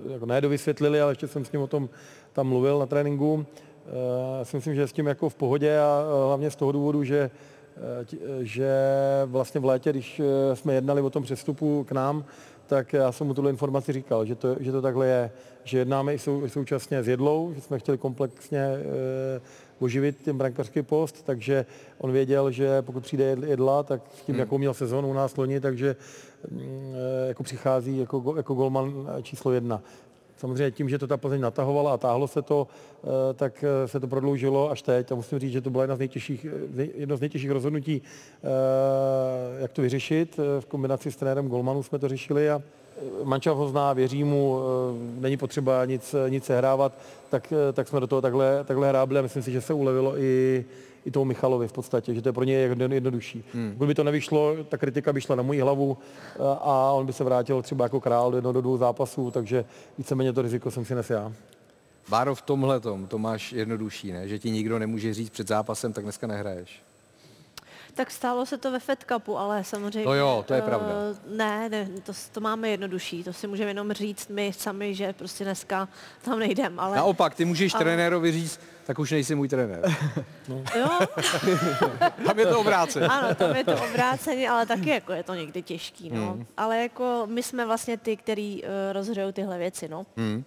[0.08, 1.88] eh, jako ne dovysvětlili, ale ještě jsem s ním o tom
[2.32, 3.46] tam mluvil na tréninku.
[3.86, 6.56] Eh, Já si myslím, že je s tím jako v pohodě a eh, hlavně z
[6.56, 7.30] toho důvodu, že
[7.76, 8.72] eh, eh, že
[9.26, 12.24] vlastně v létě, když eh, jsme jednali o tom přestupu k nám,
[12.72, 15.30] tak já jsem mu tuhle informaci říkal, že to, že to takhle je,
[15.64, 18.80] že jednáme i sou, současně s Jedlou, že jsme chtěli komplexně e,
[19.78, 21.66] oživit ten brankařský post, takže
[21.98, 24.40] on věděl, že pokud přijde Jedl- Jedla, tak s tím, Hmm.
[24.40, 25.96] jakou měl sezonu u nás loni, takže
[27.24, 29.82] e, jako přichází jako, jako golman číslo jedna.
[30.42, 32.66] Samozřejmě tím, že to ta Plzeň natahovala a táhlo se to,
[33.04, 35.12] eh, tak eh, se to prodloužilo až teď.
[35.12, 36.46] A musím říct, že to bylo jedna z nejtěžších,
[36.78, 38.02] eh, jedno z nejtěžších rozhodnutí,
[39.58, 40.40] jak to vyřešit.
[40.60, 42.62] V kombinaci s trenérem Golmanu jsme to řešili a
[43.24, 44.58] mančav ho zná, věří mu,
[45.20, 46.92] není potřeba nic, nic sehrávat,
[47.30, 50.64] tak, tak jsme do toho takhle, takhle hrábli a myslím si, že se ulevilo i,
[51.04, 53.44] i tomu Michalovi v podstatě, že to je pro něj jedno- jednodušší.
[53.54, 53.72] Hmm.
[53.72, 55.98] Pokud by to nevyšlo, ta kritika by šla na moji hlavu
[56.34, 59.64] eh, a on by se vrátil třeba jako král do jednoho do dvou zápasů, takže
[59.98, 61.32] víceméně to riziko jsem si nes já.
[62.08, 64.28] Báro, v tomhle to máš jednodušší, ne?
[64.28, 66.82] Že ti nikdo nemůže říct před zápasem, tak dneska nehraješ.
[67.94, 70.04] Tak stálo se to ve Fed Cupu, ale samozřejmě...
[70.04, 70.88] No jo, to je pravda.
[71.36, 73.24] Ne, ne to, to máme jednodušší.
[73.24, 75.88] To si můžeme jenom říct my sami, že prostě dneska
[76.22, 76.80] tam nejdem.
[76.80, 79.82] Ale, Naopak, ty můžeš ale- trenérovi říct, tak už nejsi můj trenér.
[80.78, 80.88] Jo,
[82.26, 83.06] Tam je to obráceně.
[83.06, 86.32] ano, tam je to obráceně, ale taky jako je to někdy těžký, no.
[86.32, 86.46] Hmm.
[86.56, 90.06] Ale jako my jsme vlastně ty, který uh, rozhrajou tyhle věci, no.
[90.16, 90.44] Hmm.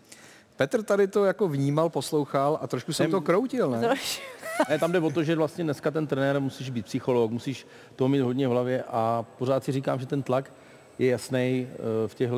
[0.58, 3.82] Petr tady to jako vnímal, poslouchal a trošku jsem to kroutil, ne?
[3.82, 4.21] Troš-
[4.69, 8.08] Ne, tam jde o to, že vlastně dneska ten trenér musíš být psycholog, musíš to
[8.08, 10.52] mít hodně v hlavě a pořád si říkám, že ten tlak
[11.00, 11.67] je jasný
[12.08, 12.36] v těchto,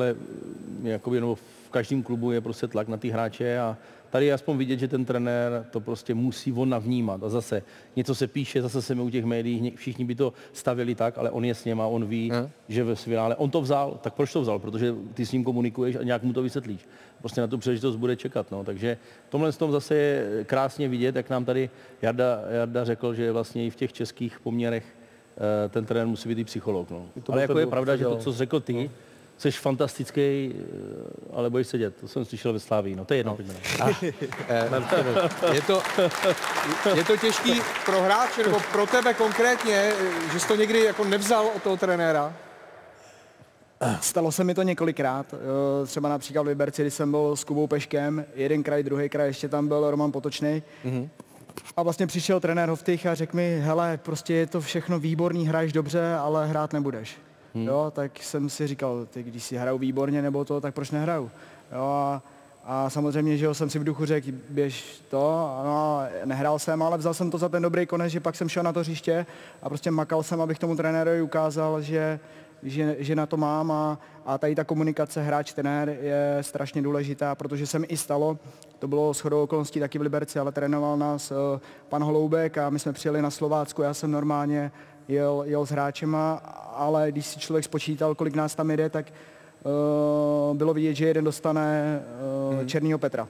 [0.82, 3.76] jakoby, nebo v každém klubu je prostě tlak na ty hráče a
[4.10, 7.62] tady je aspoň vidět, že ten trenér to prostě musí on navnímat a zase
[7.96, 11.30] něco se píše, zase se mi u těch médií, všichni by to stavili tak, ale
[11.30, 12.48] on je s něma, on ví, Hm.
[12.68, 14.58] že ve finále, on to vzal, tak proč to vzal?
[14.58, 16.80] Protože ty s ním komunikuješ a nějak mu to vysvětlíš.
[17.20, 18.50] Prostě na tu příležitost bude čekat.
[18.50, 18.64] No.
[18.64, 18.96] Takže
[19.28, 21.70] tomhle tom zase je krásně vidět, jak nám tady
[22.02, 24.84] Jarda, Jarda řekl, že vlastně i v těch českých poměrech
[25.64, 26.90] eh, ten trenér musí být i psycholog.
[26.90, 27.06] No.
[27.28, 28.90] Ale jako je pravda, že to, co řekl ty,
[29.38, 31.94] jsi fantastický, eh, ale bojíš sedět.
[32.00, 32.96] To jsem slyšel ve Slávii.
[32.96, 33.36] No to je jedno.
[33.36, 33.94] pojďme dál.
[34.48, 34.70] Eh,
[35.52, 35.82] je, to,
[36.94, 41.04] je to těžký pro hráče, nebo pro tebe konkrétně, eh, že jsi to někdy jako
[41.04, 42.36] nevzal od toho trenéra?
[44.00, 45.34] Stalo se mi to několikrát,
[45.86, 49.48] třeba například v Liberci, když jsem byl s Kubou Peškem, jeden kraj, druhý kraj, ještě
[49.48, 50.62] tam byl Roman Potočný.
[50.84, 51.08] Mhm.
[51.76, 55.72] A vlastně přišel trenér Hoftych a řekl mi, hele, prostě je to všechno výborný, hraješ
[55.72, 57.16] dobře, ale hrát nebudeš.
[57.54, 57.66] Hmm.
[57.66, 61.30] Jo, tak jsem si říkal, ty když si hraju výborně nebo to, tak proč nehraju?
[61.72, 62.22] Jo, a,
[62.64, 66.98] a samozřejmě, že jo, jsem si v duchu řekl, běž to, no, nehrál jsem, ale
[66.98, 69.26] vzal jsem to za ten dobrý konec, že pak jsem šel na to hřiště
[69.62, 72.20] a prostě makal jsem, abych tomu trenérovi ukázal, že,
[72.62, 77.66] že, že na to mám a, a tady ta komunikace hráč-trenér je strašně důležitá, protože
[77.66, 78.38] se mi i stalo,
[78.78, 81.36] to bylo shodou okolností taky v Liberci, ale trénoval nás uh,
[81.88, 84.72] pan Holoubek a my jsme přijeli na Slovácko, já jsem normálně
[85.08, 86.34] jel, jel s hráčema,
[86.74, 89.06] ale když si člověk spočítal, kolik nás tam jede, tak
[89.62, 92.00] uh, bylo vidět, že jeden dostane
[92.50, 92.68] uh, hmm.
[92.68, 93.28] Černýho Petra.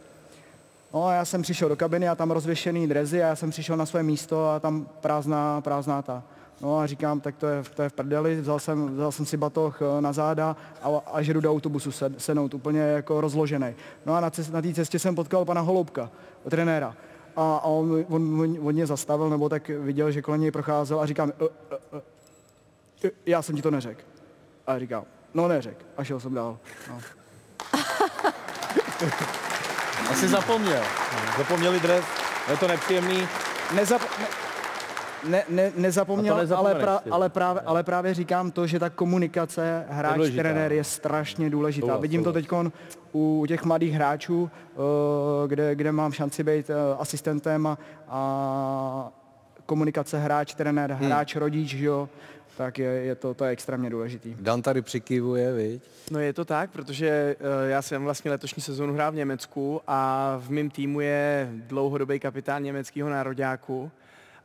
[0.95, 3.77] No a já jsem přišel do kabiny a tam rozvěšený drezy a já jsem přišel
[3.77, 6.23] na své místo a tam prázdná, prázdná ta.
[6.61, 9.37] No a říkám, tak to je, to je v prdeli, vzal jsem, vzal jsem si
[9.37, 13.67] batoh eh, na záda a, a že jdu do autobusu sed, sednout, úplně jako rozložený.
[14.07, 16.11] No a na, cest, na té cestě jsem potkal pana Holoubka,
[16.51, 16.95] trenéra.
[17.39, 21.01] A, a on, on, on, on mě zastavil, nebo tak viděl, že kolem něj procházel
[21.01, 21.45] a říkám, "E,
[23.05, 24.01] e, e, já jsem ti to neřekl.
[24.67, 25.87] A říkám, no neřek.
[25.97, 26.59] A šel jsem dál.
[26.89, 27.01] No.
[30.11, 30.83] Asi zapomněl.
[31.39, 32.05] Zapomněli dres.
[32.51, 33.29] Je to nepříjemný.
[33.75, 34.03] Nezap...
[34.19, 34.48] Ne...
[35.29, 40.15] ne, ne, nezapomněl, ale, pra, ale, právě, ale právě říkám to, že ta komunikace hráč
[40.15, 40.43] důležitá.
[40.43, 41.87] trenér je strašně důležitá.
[41.87, 42.45] Souhlas, Vidím to souhlas.
[42.73, 42.73] teď
[43.13, 44.79] u těch mladých hráčů, eh,
[45.49, 47.79] kde, kde mám šanci být eh, asistentem a,
[48.09, 49.13] a
[49.67, 51.07] komunikace hráč trenér, Hmm.
[51.07, 52.09] hráč rodič, že jo,
[52.57, 54.37] tak je, je to, to je extrémně důležitý.
[54.41, 55.83] Dan tady přikivuje, viď?
[56.11, 57.09] No je to tak, protože
[57.41, 62.21] eh, já jsem vlastně letošní sezónu hrál v Německu a v mém týmu je dlouhodobý
[62.21, 63.91] kapitán německého nároďáku,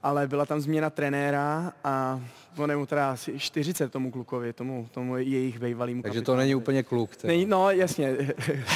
[0.03, 2.21] ale byla tam změna trenéra a
[2.57, 6.37] on je mu teda asi 40 tomu klukovi, tomu, tomu jejich bývalýmu Takže to kapitánu.
[6.37, 7.15] není úplně kluk.
[7.15, 7.31] teda.
[7.31, 8.17] Není, no jasně,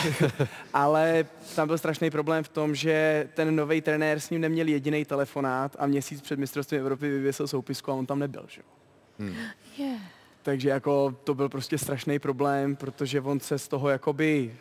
[0.74, 5.06] ale tam byl strašný problém v tom, že ten nový trenér s ním neměl jediný
[5.06, 8.46] telefonát a měsíc před mistrovstvím Evropy vyvěsil soupisku a on tam nebyl.
[8.48, 8.62] Že?
[8.62, 8.68] jo.
[9.20, 9.36] Hmm.
[9.78, 10.02] Yeah.
[10.44, 14.56] Takže jako to byl prostě strašný problém, protože on se z toho jakoby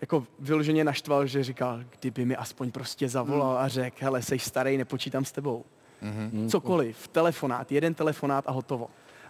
[0.00, 4.76] jako vyloženě naštval, že říkal, kdyby mi aspoň prostě zavolal a řekl, hele, jsi starý,
[4.76, 5.64] nepočítám s tebou.
[6.04, 6.48] Mhm.
[6.48, 8.86] Cokoliv, telefonát, jeden telefonát a hotovo.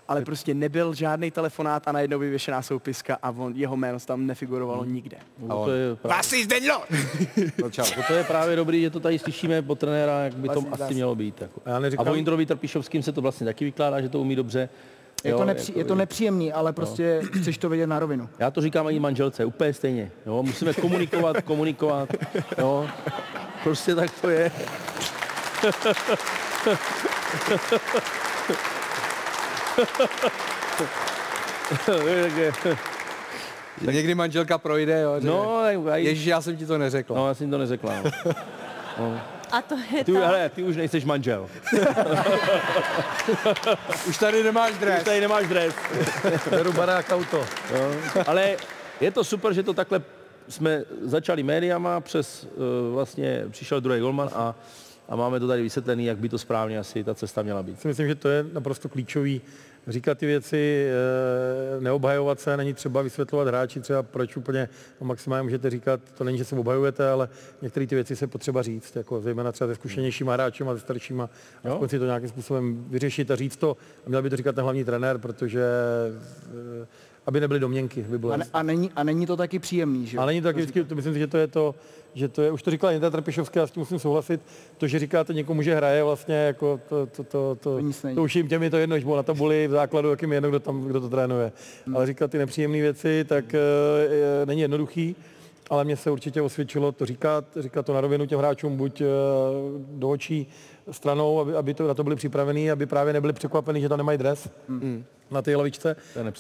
[0.09, 4.85] Ale prostě nebyl žádný telefonát a najednou vyvěšená soupiska a on, jeho jméno tam nefigurovalo
[4.85, 5.17] nikde.
[5.49, 6.83] A on- to je právě- Vás Zdeňlo!
[7.97, 10.95] No to je právě dobrý, že to tady slyšíme od trenéra, jak by to asi
[10.95, 11.41] mělo být.
[11.43, 11.61] Jako.
[11.67, 14.69] Já A neříkám- o Jindrovi Trpišovským se to vlastně taky vykládá, že to umí dobře.
[15.25, 18.29] Je Jo, to, nepří, jako- je to nepříjemný, ale prostě chceš to vidět na rovinu.
[18.39, 20.11] Já to říkám i manželce, úplně stejně.
[20.27, 20.43] Jo?
[20.43, 22.09] Musíme komunikovat, komunikovat.
[22.59, 22.87] Jo?
[23.63, 24.51] Prostě tak to je.
[33.81, 35.21] Někdy manželka projde, jo.
[35.21, 37.15] že- No, a- Ježíš, já jsem ti to neřekl.
[37.15, 37.93] No, já jsem to neřekla.
[38.05, 38.11] No.
[38.99, 39.21] No.
[39.53, 40.27] A to je Ty, ta...
[40.27, 41.49] hele, ty už nejseš manžel.
[44.09, 44.99] Už tady nemáš dres.
[44.99, 45.75] Už tady nemáš dres.
[46.51, 47.45] Beru barák auto.
[47.75, 47.95] Jo.
[48.27, 48.57] Ale
[49.01, 50.03] je to super, že to takhle
[50.49, 52.49] jsme začali médiama, přes uh,
[52.95, 54.55] vlastně přišel druhý golman a,
[55.09, 57.81] a máme to tady vysvětlený, jak by to správně asi ta cesta měla být.
[57.81, 59.41] si myslím, že to je naprosto klíčový.
[59.87, 64.69] Říkat ty věci, eh, neobhajovat se, není třeba vysvětlovat hráči třeba proč úplně
[65.01, 67.29] no maximálně můžete říkat, to není, že se obhajujete, ale
[67.63, 71.31] některé ty věci se potřeba říct, jako zejména třeba se zkušenějšíma hráčima, se staršíma,
[71.65, 73.77] aspoň si to nějakým způsobem vyřešit a říct to.
[74.07, 75.63] A měl by to říkat ten hlavní trenér, protože
[76.83, 76.87] eh,
[77.27, 80.19] aby nebyly domněnky, aby bylo A, ne, a, není, a není to taky příjemný, že
[80.19, 81.75] ale není to taky vždycky, to myslím si, že to je to,
[82.15, 84.41] že to je, už to říkala Jindra Trpišovská, já s tím musím souhlasit,
[84.79, 88.37] to, že říkáte někomu, že hraje vlastně, jako to, to, to, to, to, to už
[88.37, 90.61] jim těm je to jedno, když bylo na tabuli v základu, jakým je jedno, kdo,
[90.61, 91.53] tam, kdo to trénuje.
[91.87, 91.97] Hmm.
[91.97, 93.59] Ale říkat ty nepříjemné věci, tak e,
[94.43, 95.17] e, není jednoduchý,
[95.71, 99.05] ale mně se určitě osvědčilo to říkat, říkat to na rovinu těm hráčům, buď e,
[99.91, 100.47] do očí
[100.91, 104.19] stranou, aby, aby to, na to byli připravení, aby právě nebyli překvapení, že tam nemají
[104.19, 105.05] dres Hmm.
[105.31, 105.97] na té lavičce.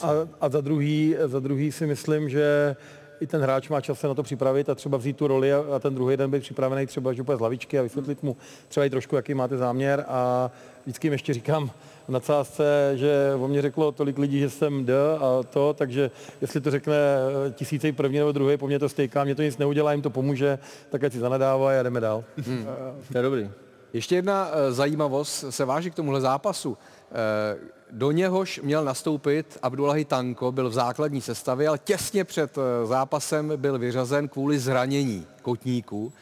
[0.06, 2.76] A, a za, druhý, za druhý si myslím, že
[3.20, 5.64] i ten hráč má čas se na to připravit a třeba vzít tu roli a,
[5.76, 8.36] a ten druhý den být připravený třeba že úplně z lavičky a vysvětlit mu
[8.68, 10.50] třeba i trošku, jaký máte záměr a
[10.84, 11.70] vždycky jim ještě říkám
[12.08, 16.60] v nadsázce, že o mě řeklo tolik lidí, že jsem D a to, takže jestli
[16.60, 16.96] to řekne
[17.48, 20.10] eh, tisícej první nebo druhý, po mně to stejká, mě to nic neudělá, jim to
[20.10, 20.58] pomůže,
[20.90, 22.24] tak ať si zanedávají a jdeme dál.
[22.46, 22.66] Hmm.
[23.12, 23.50] To je dobrý.
[23.94, 26.78] Ještě jedna eh, zajímavost se váží k tomuhle zápasu.
[27.12, 27.56] Eh,
[27.90, 33.52] Do něhož měl nastoupit Abdullahi Tanko, byl v základní sestavě, ale těsně před eh, zápasem
[33.56, 36.12] byl vyřazen kvůli zranění kotníku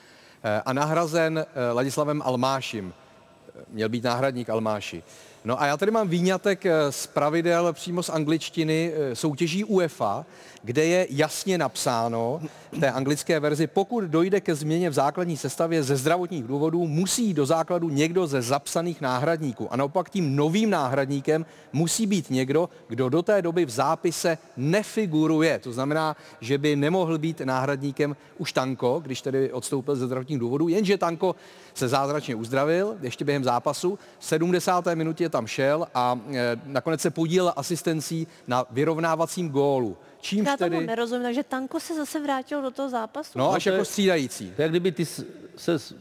[0.45, 2.93] eh, a nahrazen Ladislavem Almáším.
[2.93, 5.03] Eh, Měl být náhradník Almáši.
[5.45, 10.25] No a já tady mám výňatek eh, z pravidel přímo z angličtiny eh, soutěží UEFA,
[10.63, 12.41] kde je jasně napsáno
[12.73, 17.35] v té anglické verzi, pokud dojde ke změně v základní sestavě ze zdravotních důvodů, musí
[17.35, 19.73] do základu někdo ze zapsaných náhradníků.
[19.73, 25.59] A naopak tím novým náhradníkem musí být někdo, kdo do té doby v zápise nefiguruje.
[25.59, 30.69] To znamená, že by nemohl být náhradníkem už Tanko, když tedy odstoupil ze zdravotních důvodů,
[30.69, 31.35] jenže Tanko
[31.75, 33.99] se zázračně uzdravil ještě během zápasu.
[34.19, 34.87] V 70.
[34.95, 39.97] minutě tam šel a e, nakonec se podílel asistencí na vyrovnávacím gólu.
[40.21, 40.87] Čímž Já tomu tedy...
[40.87, 43.39] nerozumím, takže Tanko se zase vrátil do toho zápasu.
[43.39, 44.51] No, až to je- jako střídající.
[44.57, 45.25] To je, jak kdyby ty se...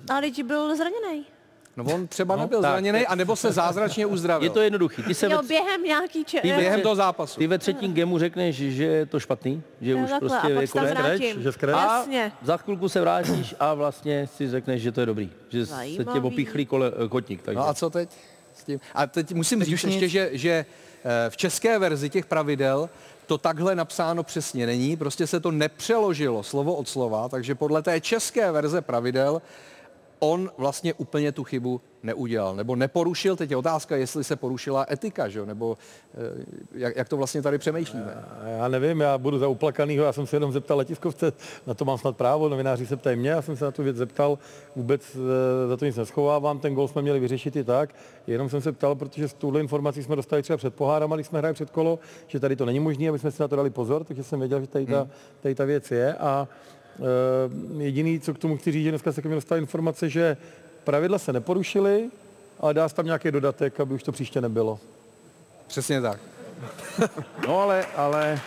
[0.10, 1.26] Ale teď byl zraněný.
[1.78, 2.72] No on třeba No, nebyl tak.
[2.72, 4.44] zraněný, anebo se zázračně uzdravil.
[4.44, 5.04] Je to jednoduchý.
[5.04, 6.40] Ty se Jo, ve, během nějaký če...
[6.42, 7.40] ty Během toho zápasu.
[7.40, 10.62] Ty ve třetím gemu řekneš, že je to špatný, že Jo, už takhle, prostě a
[10.62, 10.92] je konec.
[10.92, 11.42] vrátím.
[11.42, 11.50] že?
[11.74, 12.32] A Jasně.
[12.44, 15.32] za chvilku se vrátíš a vlastně si řekneš, že to je dobrý.
[15.50, 16.20] Že se tě Zajímavý.
[16.20, 17.42] opíchlí kole, kotník.
[17.42, 17.58] Takže.
[17.60, 18.10] No a co teď
[18.62, 18.80] s tím?
[18.96, 22.90] A teď musím Teď říct ještě, že, že eh, v české verzi těch pravidel
[23.26, 28.02] to takhle napsáno přesně není, prostě se to nepřeložilo slovo od slova, takže podle té
[28.02, 29.42] české verze pravidel
[30.24, 35.30] on vlastně úplně tu chybu neudělal, nebo neporušil, teď je otázka, jestli se porušila etika,
[35.30, 35.40] že?
[35.40, 35.78] jo, nebo
[36.14, 38.24] eh, jak, jak to vlastně tady přemýšlíme.
[38.58, 41.34] Já nevím, já budu za uplakanýho, já jsem se jenom zeptal letiskovce,
[41.68, 43.98] na to mám snad právo, novináři se ptají mě, já jsem se na tu věc
[43.98, 44.40] zeptal,
[44.76, 47.96] vůbec eh, za to nic neschovávám, ten gol jsme měli vyřešit i tak,
[48.28, 51.40] jenom jsem se ptal, protože z tuhle informací jsme dostali třeba před pohárama, když jsme
[51.40, 54.04] hráli před kolo, že tady to není možné, aby jsme si na to dali pozor,
[54.04, 55.08] takže jsem věděl, že tady ta,
[55.42, 56.48] tady ta věc je a
[57.78, 60.38] jediný, co k tomu chci říct, že dneska se ke mně dostala informace, že
[60.84, 62.10] pravidla se neporušily,
[62.60, 64.80] ale dá se tam nějaký dodatek, aby už to příště nebylo.
[65.68, 66.20] Přesně tak.
[67.48, 68.40] No ale, ale...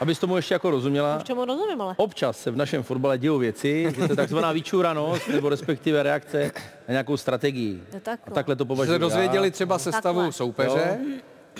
[0.00, 1.94] Abys tomu ještě jako rozuměla, Už čemu rozumím, ale.
[1.96, 6.50] občas se v našem fotbale dějou věci, že to je takzvaná vyčuranost, nebo respektive reakce
[6.88, 7.82] na nějakou strategii.
[7.94, 8.34] No tak, A no.
[8.34, 10.32] takhle to Že považuji se dozvěděli třeba sestavu Takhle.
[10.32, 10.98] soupeře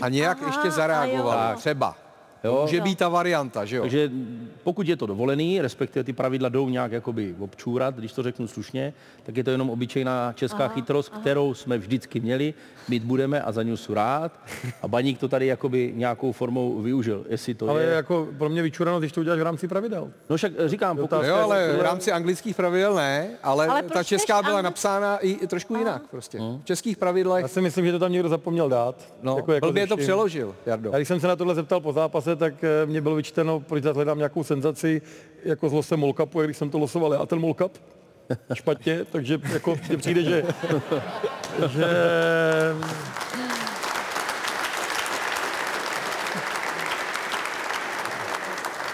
[0.01, 1.51] a nějak Aha, ještě a zareagovali.
[1.51, 1.57] jo.
[1.57, 1.95] Třeba.
[2.45, 2.59] Jo.
[2.63, 3.83] Může být ta varianta, že jo?
[3.83, 4.11] Takže
[4.63, 8.93] pokud je to dovolený, respektive ty pravidla jdou nějak jakoby občůrat, když to řeknu slušně,
[9.23, 12.55] tak je to jenom obyčejná česká Aha, chytrost, kterou jsme vždycky měli,
[12.89, 14.33] mít budeme a za ní jsou rád.
[14.83, 17.89] A baník to tady jakoby nějakou formou využil, jestli to Ale je.
[17.91, 20.11] jako pro mě vyčurano, když to uděláš v rámci pravidel.
[20.31, 21.23] No však říkám, pokud...
[21.25, 25.47] Jo, ale v rámci anglických pravidel ne, ale, Ale ta česká byla angli- napsána i,
[25.47, 26.39] trošku jinak prostě.
[26.39, 26.61] No.
[26.63, 29.15] V českých pravidlech, Já si myslím, že to tam někdo zapomněl dát.
[29.23, 30.91] no, Jako- jako blbě to přeložil, Jardo.
[30.93, 33.85] Já když jsem se na tohle zeptal po zápase, tak eh, mě bylo vyčteno, proč
[33.85, 35.03] hledám nějakou senzaci,
[35.45, 37.73] jako z losem Molkapu, když jsem to losoval já ten Molkap.
[38.55, 40.43] Špatně, takže jako mně přijde, že,
[41.69, 41.87] že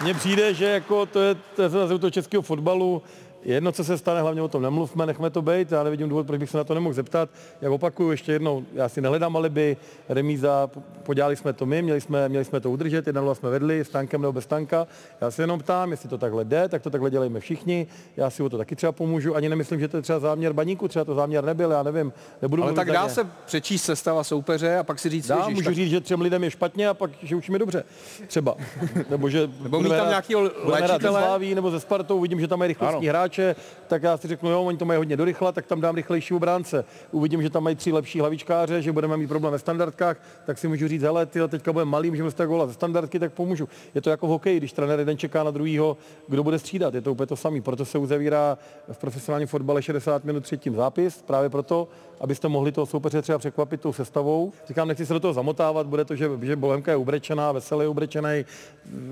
[0.03, 3.03] Mně přijde, že jako to je, to je toho českého fotbalu,
[3.42, 6.40] jedno, co se stane, hlavně o tom nemluvme, nechme to být, já nevidím důvod, proč
[6.40, 7.29] bych se na to nemohl zeptat.
[7.61, 9.77] Jak opakuju ještě jednou, já si nehledám alibi,
[10.09, 13.81] remíza, po- podělali jsme to my, měli jsme, měli jsme to udržet, jedna jsme vedli,
[13.81, 14.87] s tankem nebo bez tanka.
[15.20, 17.87] Já se jenom ptám, jestli to takhle jde, tak to takhle dělejme všichni.
[18.16, 20.88] Já si o to taky třeba pomůžu, ani nemyslím, že to je třeba záměr baníku,
[20.88, 24.83] třeba to záměr nebyl, já nevím, nebudu Ale tak dá se přečíst sestava soupeře a
[24.83, 27.11] pak si říct, Dá, ježiš, můžu tak říct, že třem lidem je špatně a pak,
[27.22, 27.85] že už mi dobře.
[28.27, 28.57] Třeba.
[29.11, 31.55] Nebo že Nebo mít tam nějakýho léčitele.
[31.55, 33.18] Nebo ze Spartou, vidím, že tam mají rychlostní Ano.
[33.28, 33.56] Hráče,
[33.88, 36.84] tak já si řeknu, jo, oni to mají hodně dorychla, tak tam dám rychlejší obránce.
[37.10, 40.68] Uvidím, že tam mají tři lepší hlavičkáře, že budeme mít problém ve standardkách, tak si
[40.68, 43.68] můžu říct, hele, ty teďka budeme malý, můžeme dostat góla ze standardky, tak pomůžu.
[43.94, 45.96] Je to jako v hokeji, když trenér jeden čeká na druhýho,
[46.28, 47.60] kdo bude střídat, je to úplně to samé.
[47.60, 48.58] Proto se uzavírá
[48.92, 51.88] v profesionálním fotbale 60 minut předtím zápis, právě proto,
[52.20, 54.52] abyste mohli toho soupeře třeba překvapit tou sestavou.
[54.68, 57.88] Říkám, nechci se do toho zamotávat, bude to, že, že Bohemka je ubrečená, veselý je
[57.88, 58.44] ubrečený,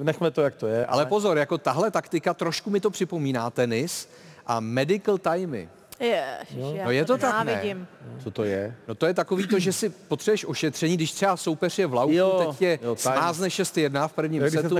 [0.02, 0.86] nechme to, jak to je.
[0.86, 4.05] Ale pozor, jako tahle taktika, trošku mi to připomíná tenis
[4.46, 5.68] a medical timey.
[6.00, 7.86] Ježiš, já No je to tak, ne?
[8.22, 8.76] Co to je?
[8.88, 12.12] No to je takový to, že si potřebuješ ošetření, když třeba soupeř je v laufu,
[12.14, 12.96] Jo, teď time.
[12.96, 14.74] smázne 6-1 v prvním setu.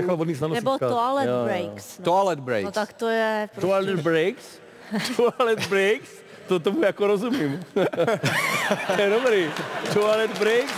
[0.49, 1.43] Nebo toilet Jo, jo.
[1.45, 1.99] breaks.
[1.99, 2.05] No.
[2.05, 2.65] Toilet breaks.
[2.65, 3.67] no tak to je prostě...
[3.67, 4.43] Toilet breaks?
[5.37, 6.09] Toilet breaks?
[6.47, 7.59] To tomu jako rozumím.
[8.95, 9.49] to je dobrý.
[9.93, 10.73] Toilet breaks?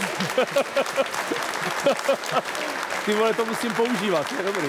[3.06, 4.68] Ty vole, to musím používat, to je dobrý.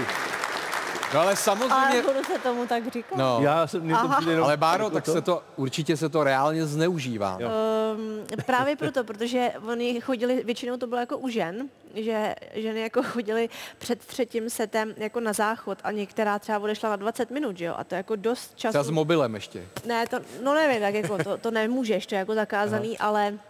[1.15, 2.03] No ale Ale samozřejmě...
[2.03, 3.17] budu se tomu tak říkat.
[3.17, 4.17] No, Já jsem, mě to Aha.
[4.17, 7.39] přijde jenom ale Báro, jako tak se to, určitě se to reálně zneužívá.
[7.39, 13.03] Um, právě proto, protože oni chodili, většinou to bylo jako u žen, že ženy jako
[13.03, 17.65] chodili před třetím setem jako na záchod a některá třeba odešla na 20 minut, že
[17.65, 17.75] jo?
[17.77, 18.73] A to je jako dost času.
[18.73, 19.65] Třeba s mobilem ještě.
[19.87, 23.50] Ne, to, no nevím, tak jako to, to nemůžeš, to je jako zakázaný, ale eh,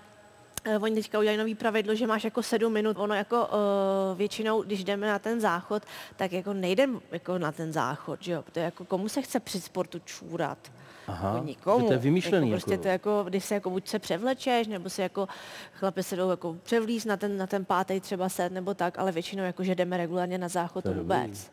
[0.80, 2.96] oni teďka udělali nový pravidlo, že máš jako sedm minut.
[2.98, 5.82] Ono jako uh, většinou, když jdeme na ten záchod,
[6.16, 8.42] tak jako nejdem jako na ten záchod, že jo?
[8.42, 10.58] Protože jako komu se chce při sportu čůrat?
[11.06, 11.80] Aha, jako nikomu.
[11.80, 12.50] že to je vymyšlený.
[12.50, 12.82] Jako prostě jako.
[12.82, 15.28] to je jako, když se jako buď se převlečeš, nebo si jako
[15.74, 19.12] chlapi se jdou jako převlíz na ten, na ten pátý třeba set, nebo tak, ale
[19.12, 21.18] většinou jako, že jdeme regulárně na záchod, to je dobrý.
[21.18, 21.50] vůbec.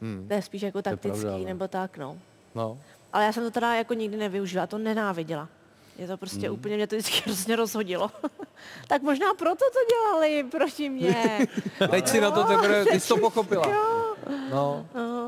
[0.00, 0.24] Hmm.
[0.28, 2.18] To je spíš jako je taktický, pravda, ale- nebo tak, no.
[2.54, 2.78] No.
[3.12, 5.48] Ale já jsem to teda jako nikdy nevyužila, to nenáviděla.
[6.00, 6.54] Je to prostě Hmm.
[6.54, 8.10] úplně, mě to vždycky hrozně rozhodilo.
[8.88, 11.46] tak možná proto to dělali proti mně.
[11.90, 13.66] Teď si na to teprve, ty jsi to pochopila.
[14.50, 14.86] No.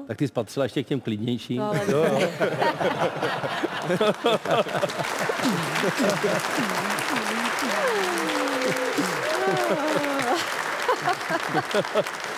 [0.08, 1.58] Tak ty spatřila ještě k těm klidnějším.
[1.58, 2.28] No, ale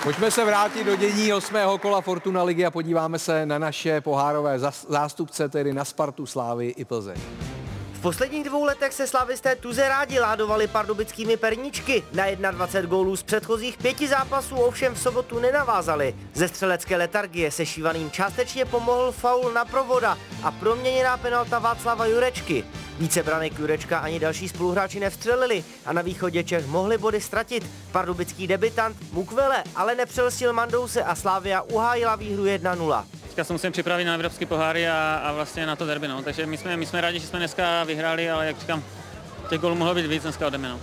[0.02, 4.58] Pojďme se vrátit do dění osmého kola Fortuna ligy a podíváme se na naše pohárové
[4.88, 7.16] zástupce, tedy na Spartu, Slávy i Plzeň.
[8.04, 12.02] Posledních dvou letech se slavisté tuze rádi ládovali pardubickými perničky.
[12.12, 16.14] Na 21 gólů z předchozích pěti zápasů ovšem v sobotu nenavázali.
[16.34, 22.64] Ze střelecké letargie se šívaným částečně pomohl faul na provoda a proměněná penalta Václava Jurečky.
[22.98, 27.70] Více branek Jurečka ani další spoluhráči nevstřelili a na východě Čech mohli body ztratit.
[27.92, 33.04] Pardubický debitant Mukvele ale nepřelstil Mandouse a Slávia uhájila výhru 1-0.
[33.34, 36.22] Teďka se musím připravit na evropské poháry a, a vlastně na to derby, no.
[36.22, 38.82] takže my jsme, my jsme rádi, že jsme dneska vyhráli, ale jak říkám,
[39.50, 40.68] těch gólů mohlo být víc dneska ode mě.
[40.68, 40.80] No.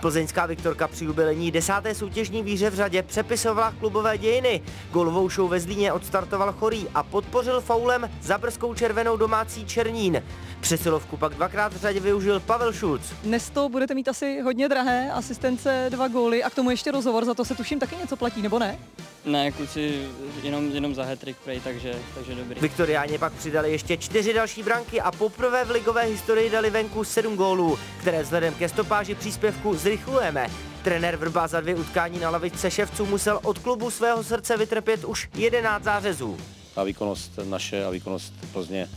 [0.00, 4.62] Plzeňská Viktorka při jubilení desáté soutěžní výře v řadě přepisovala klubové dějiny.
[4.90, 10.22] Golovou show ve Zlíně odstartoval Chorý a podpořil faulem za brzkou červenou domácí Černín.
[10.60, 13.02] Přesilovku pak dvakrát v řadě využil Pavel Šulc.
[13.22, 17.24] Dnes to budete mít asi hodně drahé, asistence, dva góly a k tomu ještě rozhovor,
[17.24, 18.78] za to se tuším taky něco platí, nebo ne?
[19.24, 20.08] Ne, kluci
[20.42, 22.60] jenom, jenom za hetrik prej, takže, takže dobrý.
[22.60, 27.36] Viktoriáně pak přidali ještě čtyři další branky a poprvé v ligové historii dali venku sedm
[27.36, 30.50] gólů, které vzhledem ke stopáži příspěvku zrychlujeme.
[30.82, 35.28] Trenér Vrba za dvě utkání na lavičce ševců musel od klubu svého srdce vytrpět už
[35.34, 36.38] 11 zářezů.
[36.74, 38.88] Ta výkonnost naše a výkonnost Plzně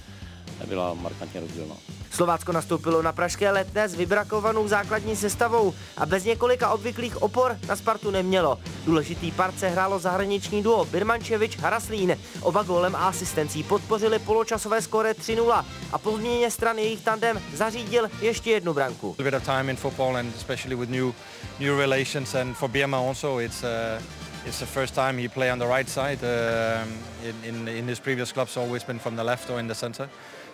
[0.68, 1.76] byla markantně rozdílná.
[2.11, 7.76] Slovácko nastoupilo na pražské letné s vybrakovanou základní sestavou a bez několika obvyklých opor na
[7.76, 8.59] Spartu nemělo.
[8.86, 12.18] Důležitý parce hrálo zahraniční duo Birmančevič Haraslín.
[12.41, 18.09] Oba gólem a asistencí podpořili poločasové skóre 3-0 a po změně strany jejich tandem zařídil
[18.22, 19.16] ještě jednu branku.
[19.20, 21.14] A bit of time in football and especially with new
[21.59, 24.01] new relations and for Birma also it's uh,
[24.45, 26.20] it's the first time he play on the right side.
[26.24, 29.76] Uh, in, in in his previous clubs always been from the left or in the
[29.76, 30.09] center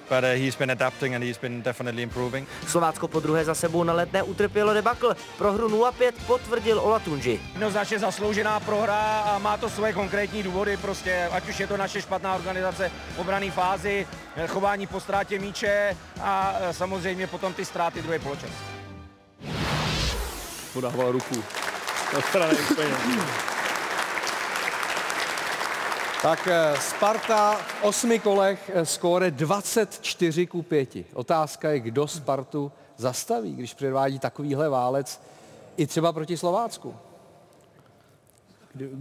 [0.09, 2.47] but uh, he's been adapting and he's been definitely improving.
[2.67, 5.15] Slovácko po druhé za sebou na letné utrpělo debakl.
[5.37, 7.41] Prohru 0-5 potvrdil Olatunji.
[7.53, 12.01] Jednoznačně zasloužená prohra a má to svoje konkrétní důvody, prostě ať už je to naše
[12.01, 14.07] špatná organizace v obrané fázi,
[14.47, 18.49] chování po ztrátě míče a e, samozřejmě potom ty ztráty druhé poločas.
[20.73, 21.43] Podával ruku.
[22.13, 22.91] Na straně úplně.
[26.21, 30.95] Tak eh, Sparta v osmi kolech eh, skóre 24 ku 5.
[31.13, 35.21] Otázka je, kdo Spartu zastaví, když předvádí takovýhle válec
[35.77, 36.95] i třeba proti Slovácku.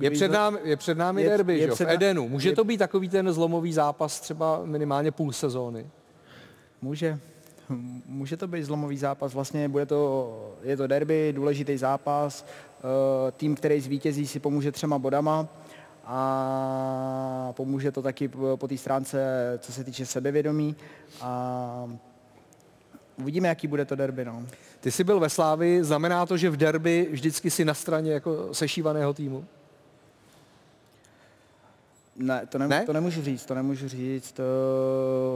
[0.01, 1.75] Je před, námi, je před námi je, derby, je že?
[1.75, 2.29] v Edenu.
[2.29, 5.87] Může je, to být takový ten zlomový zápas třeba minimálně půl sezóny?
[6.83, 7.19] Může.
[8.07, 12.47] Může to být zlomový zápas, vlastně bude to, je to derby, důležitý zápas,
[12.79, 15.49] eh, tým, který zvítězí, si pomůže třema bodama
[16.11, 19.19] a pomůže to taky po té stránce,
[19.59, 20.77] co se týče sebevědomí
[21.21, 21.89] a
[23.19, 24.25] uvidíme, jaký bude to derby.
[24.25, 24.47] No.
[24.81, 28.55] Ty jsi byl ve Slávi, znamená to, že v derby vždycky si na straně jako
[28.55, 29.45] sešívaného týmu?
[32.17, 32.85] Ne, to, ne, ne?
[32.87, 34.33] to nemůžu říct, to nemůžu říct.
[34.33, 34.45] To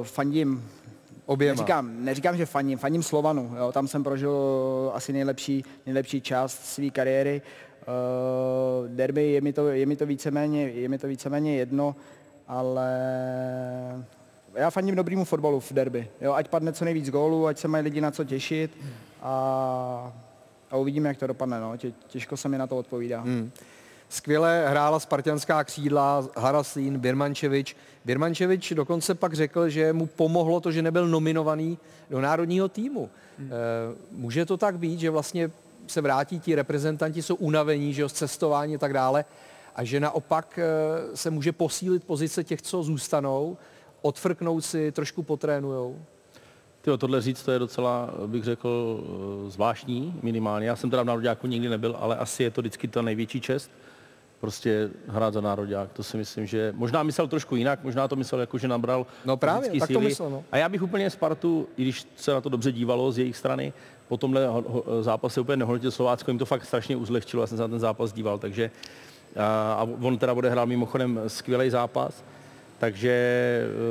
[0.02, 0.68] fandím.
[1.26, 1.52] Oběma.
[1.52, 3.54] Neříkám, neříkám, že fandím, fandím Slovanu.
[3.58, 3.72] Jo.
[3.72, 4.36] Tam jsem prožil
[4.94, 7.42] asi nejlepší, nejlepší část své kariéry.
[7.82, 11.96] Uh, derby je mi to, je mi to víceméně, je mi to víceméně jedno,
[12.48, 12.88] ale
[14.54, 16.08] já fandím dobrýmu fotbalu v derby.
[16.20, 18.70] Jo, ať padne co nejvíc gólů, ať se mají lidi na co těšit
[19.22, 20.12] a,
[20.70, 21.60] a uvidíme, jak to dopadne.
[21.60, 21.76] No.
[21.76, 23.20] Tě, těžko se mi na to odpovídá.
[23.20, 23.50] Hmm.
[24.08, 27.76] Skvěle hrála spartianská křídla, Haraslín, Birmančevič.
[28.04, 31.78] Birmančevič dokonce pak řekl, že mu pomohlo to, že nebyl nominovaný
[32.10, 33.10] do národního týmu.
[33.38, 33.50] Hmm.
[33.52, 33.54] E,
[34.10, 35.50] může to tak být, že vlastně
[35.92, 39.24] se vrátí, ti reprezentanti jsou unavení, že jo, z cestování a tak dále,
[39.74, 43.56] a že naopak eh, se může posílit pozice těch, co zůstanou,
[44.02, 45.98] odfrknout si, trošku potrénujou?
[46.82, 49.00] Tyjo, tohle říct, to je docela, bych řekl,
[49.46, 50.66] eh, zvláštní minimálně.
[50.66, 53.70] Já jsem teda v národňáku nikdy nebyl, ale asi je to vždycky ta největší čest.
[54.42, 58.40] Prostě hrát za národňák, to si myslím, že možná myslel trošku jinak, možná to myslel
[58.40, 59.94] jako, že nabral No právě, tak síly.
[59.94, 60.44] to myslel, no.
[60.52, 63.72] A já bych úplně Spartu, i když se na to dobře dívalo z jejich strany,
[64.08, 64.40] po tomhle
[65.00, 68.12] zápase úplně nehodnotil Slovácko, jim to fakt strašně uzlehčilo, já jsem se na ten zápas
[68.12, 68.70] díval, takže
[69.76, 72.24] a on teda bude hrát mimochodem skvělý zápas,
[72.78, 73.10] takže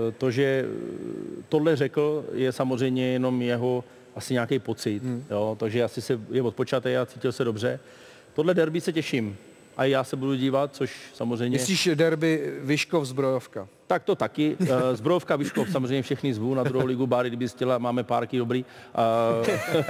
[0.09, 0.65] e, to, že
[1.49, 3.83] tohle řekl, je samozřejmě jenom jeho
[4.15, 5.25] asi nějaký pocit, hmm.
[5.29, 7.79] jo, takže asi se je odpočatý a cítil se dobře.
[8.33, 9.37] Tohle derby se těším
[9.77, 11.57] a já se budu dívat, což samozřejmě...
[11.57, 13.67] Myslíš derby Vyškov zbrojovka?
[13.87, 14.57] Tak to taky.
[14.71, 18.65] Eh, zbrojovka Vyškov, samozřejmě všechny zvu na druhou ligu Báry, kdyby chtěla, máme párky dobrý.
[18.95, 19.31] A,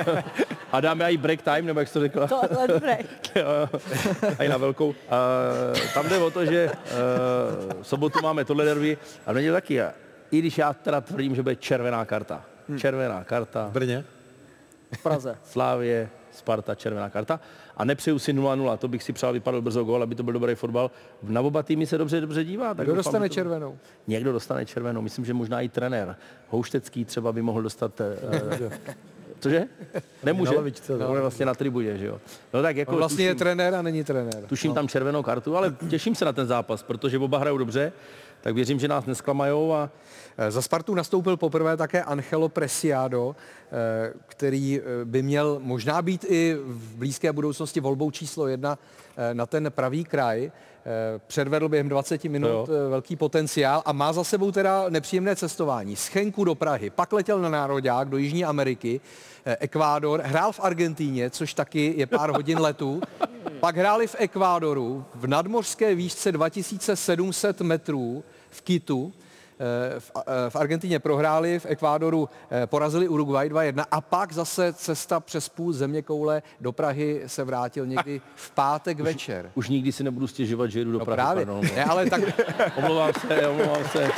[0.71, 2.27] a dáme i break time, nebo jak jsi to řekla?
[2.27, 3.05] Tohle break.
[4.39, 4.95] a i na velkou.
[5.09, 5.17] A,
[5.93, 6.71] tam jde o to, že
[7.82, 9.82] v sobotu máme tohle derby a v taky.
[9.82, 9.93] A,
[10.32, 12.45] I když já teda tvrdím, že bude červená karta.
[12.69, 12.79] Hm.
[12.79, 13.67] Červená karta.
[13.67, 14.05] V Brně?
[14.91, 15.38] V Praze.
[15.43, 16.09] Slávě
[16.42, 17.39] Sparta, červená karta.
[17.78, 20.56] A nepřeju si 0-0, to bych si přál, vypadl brzo gol, aby to byl dobrý
[20.56, 20.92] fotbal.
[21.24, 22.74] Na oba týmy se dobře, dobře dívá.
[22.74, 23.78] Tak Kdo doufám, dostane to- červenou?
[24.08, 26.16] Někdo dostane červenou, myslím, že možná i trenér.
[26.50, 28.02] Houštecký třeba by mohl dostat...
[28.02, 28.80] eh,
[29.39, 29.64] Cože?
[30.24, 30.52] Nemůže.
[30.52, 31.08] Na lavičce, no.
[31.10, 32.20] On je vlastně na tribuně, že jo.
[32.54, 34.44] No tak jako On vlastně je tuším- trenér a není trenér.
[34.48, 34.76] Tuším No.
[34.76, 37.92] tam červenou kartu, ale těším se na ten zápas, protože oba hrajou dobře,
[38.42, 39.89] tak věřím, že nás nesklamajou a
[40.38, 46.26] Eh, Za Spartu nastoupil poprvé také Angelo Preciado, eh, který eh, by měl možná být
[46.28, 48.78] i v blízké budoucnosti volbou číslo jedna
[49.34, 50.52] na ten pravý kraj.
[50.86, 52.67] Eh, Předvedl během 20 minut jo.
[52.69, 55.95] eh, velký potenciál a má za sebou teda nepříjemné cestování.
[55.95, 59.01] Z Chenku do Prahy, pak letěl na národák do Jižní Ameriky,
[59.45, 63.01] eh, Ekvádor, hrál v Argentíně, což taky je pár hodin letu,
[63.59, 69.13] pak hráli v Ekvádoru v nadmořské výšce 2700 metrů v Kitu,
[69.99, 75.20] v, eh, v Argentině prohráli, v Ekvádoru eh, porazili Uruguay 2-1 a pak zase cesta
[75.20, 79.51] přes půl země koule do Prahy se vrátil někdy v pátek večer.
[79.55, 81.16] už nikdy si nebudu stěžovat, že jedu do No Prahy.
[81.18, 81.45] právě.
[81.45, 82.22] Pardon, Ne, ale tak
[82.78, 84.12] omlouvám se, omlouvám se,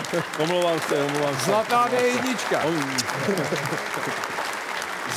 [0.44, 1.46] omlouvám se, omlouvám se.
[1.46, 2.38] zlatá D1.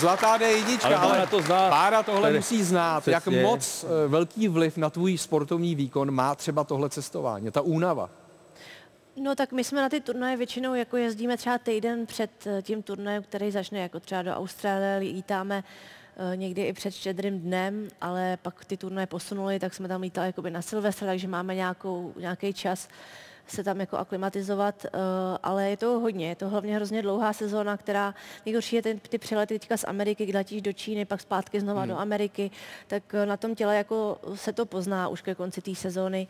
[0.01, 1.71] Zlatá D1, Ale ale, to zná.
[1.71, 2.37] Bára tohle Tady.
[2.39, 3.09] musí znát.
[3.09, 3.43] Jak Přesně.
[3.43, 8.11] moc eh, velký vliv na tvůj sportovní výkon má třeba tohle cestování, ta únava.
[9.17, 12.83] No tak my jsme na ty turnaje většinou jako jezdíme třeba týden před eh, tím
[12.83, 15.65] turnajem, který začne, jako třeba do Austrálie lítáme
[16.33, 20.27] eh, někdy i před štědrým dnem, ale pak ty turnaje posunuli, tak jsme tam lítali
[20.27, 22.89] jakoby na Silvestra, takže máme nějakou, nějaký čas
[23.47, 24.91] se tam jako aklimatizovat, eh,
[25.43, 28.15] ale je to hodně, je to hlavně hrozně dlouhá sezóna, která
[28.47, 31.81] nejhorší je ten, ty přelety teďka z Ameriky, kdy letíš do Číny, pak zpátky znova
[31.81, 31.91] Hmm.
[31.91, 32.51] do Ameriky,
[32.87, 36.27] tak na tom těle jako se to pozná už ke konci té sezóny,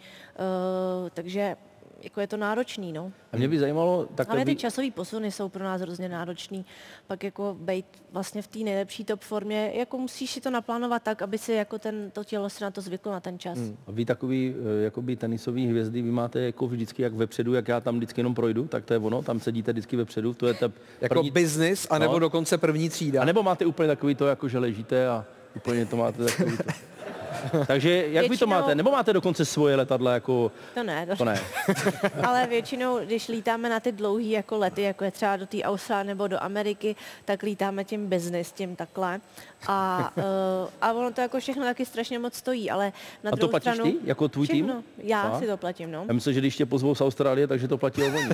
[1.15, 1.57] takže
[2.03, 3.13] jako je to náročný, no.
[3.33, 6.65] A mě by zajímalo, tak Ale ty časové posuny jsou pro nás hrozně náročný.
[7.07, 11.23] Pak jako být vlastně v té nejlepší top formě, jako musíš si to naplánovat tak,
[11.23, 13.59] aby si jako ten, to tělo se na to zvyklo na ten čas.
[13.87, 17.81] A vy takový eh, jakoby tenisový hvězdy, vy máte jako vždycky jak vepředu, jak já
[17.81, 20.71] tam vždycky jenom projdu, tak to je ono, tam sedíte vždycky vepředu, to je ta
[21.01, 21.31] Jako první...
[21.31, 22.19] business, anebo No.
[22.19, 23.23] dokonce první třída.
[23.23, 25.25] A nebo máte úplně takový to, jako že ležíte a
[25.57, 26.63] úplně to máte takový to.
[27.67, 28.75] Takže jak vy to Většinou- máte?
[28.75, 30.53] Nebo máte dokonce svoje letadla jako...
[30.75, 31.41] To ne, to, To ne.
[32.27, 36.05] Ale většinou, když lítáme na ty dlouhé jako lety, jako je třeba do té Austrálie
[36.05, 39.21] nebo do Ameriky, tak lítáme tím business, tím takhle.
[39.69, 40.23] A, uh,
[40.81, 42.93] a ono to jako všechno taky strašně moc stojí, ale
[43.25, 43.93] na A to platíš stranu...
[43.93, 44.65] ty, jako tvůj tým?
[44.67, 44.83] všechno.
[44.99, 45.41] Já Fakt?
[45.41, 46.05] si to platím, no.
[46.09, 48.29] Já myslím, že když tě pozvou z Austrálie, takže to platí oni.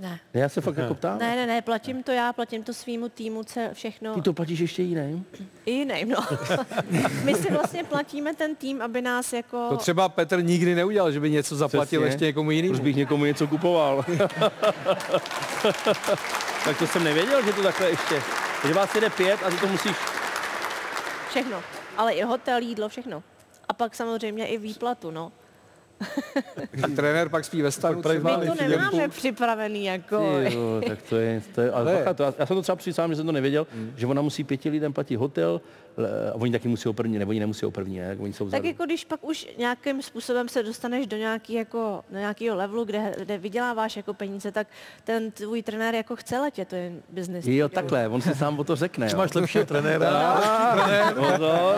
[0.00, 0.08] Ne.
[0.08, 0.18] Ne.
[0.34, 1.18] Ne, Já se fakt jako ptám.
[1.18, 4.14] Ne, ne, ne, platím to já, platím to svýmu týmu, ce- všechno.
[4.14, 5.26] Ty to platíš ještě jiným?
[5.66, 6.26] I jiným, no.
[7.24, 9.68] My si vlastně platíme ten tým, aby nás jako...
[9.68, 12.14] To třeba Petr nikdy neudělal, že by něco zaplatil Přesně.
[12.14, 12.74] ještě někomu jinému.
[12.74, 14.04] Proč bych někomu něco kupoval?
[16.64, 18.22] tak to jsem nevěděl, že to takhle ještě.
[18.66, 19.92] Že vás jede pět a ty to musíš...
[21.30, 21.62] Všechno.
[21.96, 23.22] Ale i hotel, jídlo, všechno.
[23.68, 25.32] A pak samozřejmě i výplatu, no.
[26.82, 28.02] A trenér pak spí ve stanu.
[28.02, 28.36] třeba.
[28.38, 30.16] My to nemáme připravený, jako...
[30.40, 31.96] Jo, tak to je, to je ale To je.
[31.98, 34.44] bacha, to, já, já jsem to třeba přišel, že jsem to nevěděl, že ona musí
[34.44, 35.60] pěti lidem platit hotel,
[35.98, 38.16] a oni taky musí první, nebo oni nemusí první, ne?
[38.20, 38.66] Oni jsou Tak vzadu.
[38.68, 43.14] jako když pak už nějakým způsobem se dostaneš do nějaký jako, do nějakého levelu, kde,
[43.18, 44.66] kde vyděláváš jako peníze, tak
[45.04, 47.46] ten tvůj trenér jako chce letět, to je business.
[47.46, 49.08] Jo, takhle, on si sám o to řekne.
[49.16, 50.40] Máš lepšího trenéra.
[51.14, 51.76] Pozor.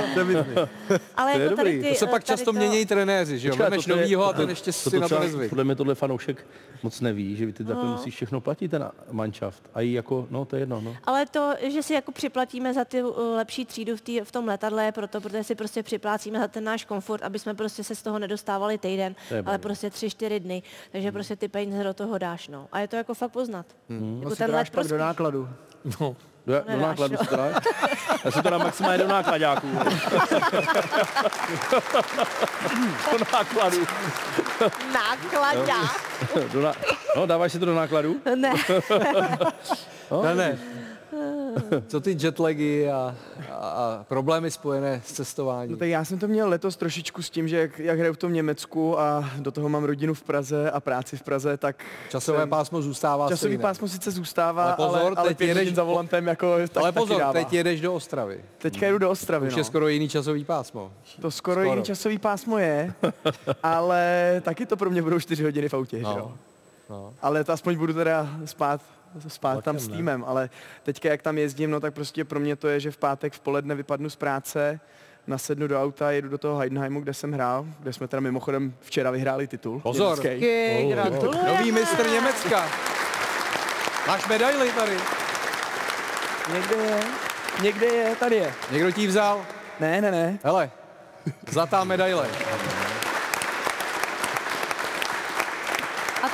[1.16, 3.48] Ale To je jako tady ty, To se pak tady často to- mění trenéři, že
[3.48, 3.56] jo?
[3.56, 5.48] Vemeš je- novýho a ten ještě si na to nezvyk.
[5.48, 6.46] Podle mě tohle fanoušek
[6.82, 7.90] moc neví, že vy ty takhle No.
[7.92, 9.62] musíš všechno platit, ten manšaft.
[9.74, 10.96] A i jako, no to je jedno, no.
[11.04, 14.48] Ale to, že si jako připlatíme za ty uh, lepší třídu v, tý, v tom
[14.48, 17.94] letadle, je proto, protože si prostě připlácíme za ten náš komfort, aby jsme prostě se
[17.94, 19.14] z toho nedostávali týden,
[19.46, 20.62] ale prostě tři, čtyři dny.
[20.92, 22.68] Takže prostě ty peníze do toho dáš, no.
[22.72, 23.66] A je to jako fakt poznat.
[23.88, 24.16] Hmm.
[24.18, 25.48] Jako No ten to dáš let pak do nákladu.
[26.00, 26.16] No.
[26.46, 27.54] Do, do Nedáš, nákladu to dáš?
[28.24, 29.66] Já si to dám maximálně do nákladáků.
[33.12, 33.78] do nákladu.
[34.92, 36.00] Nákladák?
[36.52, 36.72] Do na,
[37.16, 38.16] no, dáváš si to do nákladu?
[38.34, 38.52] Ne.
[40.10, 40.58] No, Ne, ne.
[41.88, 43.14] Co ty jetlagy a,
[43.50, 45.70] a, a problémy spojené s cestováním?
[45.72, 48.16] No tak já jsem to měl letos trošičku s tím, že jak, jak hraju v
[48.16, 52.38] tom Německu a do toho mám rodinu v Praze a práci v Praze, tak Časové
[52.38, 53.62] jsem- pásmo zůstává Časový stejné.
[53.62, 56.92] pásmo sice zůstává, Ale pozor, ale, ale teď pět jedeš- za volantem jako tak Ale
[56.92, 57.32] pozor, dává.
[57.32, 58.40] teď jedeš do Ostravy.
[58.58, 59.60] Teďka jdu do Ostravy, Už no.
[59.60, 60.92] je skoro jiný časový pásmo.
[61.20, 61.70] To skoro, Skoro.
[61.70, 62.94] jiný časový pásmo je,
[63.62, 64.02] ale
[64.44, 66.12] taky to pro mě budou 4 hodiny v autě, No.
[66.12, 66.32] že jo?
[66.90, 67.12] No.
[67.22, 68.80] Ale to aspoň budu teda spát,
[69.28, 69.96] spát tam s ne?
[69.96, 70.50] týmem, ale
[70.82, 73.40] teďka jak tam jezdím, no tak prostě pro mě to je, že v pátek v
[73.40, 74.80] poledne vypadnu z práce,
[75.26, 79.10] nasednu do auta, jedu do toho Heidenheimu, kde jsem hrál, kde jsme teda mimochodem včera
[79.10, 79.80] vyhráli titul.
[79.80, 80.24] Pozor.
[80.24, 80.40] německý.
[80.40, 81.48] Díky, gratulujeme.
[81.48, 82.68] Nový mistr Německa.
[84.06, 84.96] Máš medaily tady.
[86.54, 87.00] Někde je.
[87.62, 88.54] Někde je, tady je.
[88.70, 89.46] Někdo ti ji vzal?
[89.80, 90.38] Ne, ne, ne.
[90.44, 90.70] Hele,
[91.50, 92.28] zlatá medaile.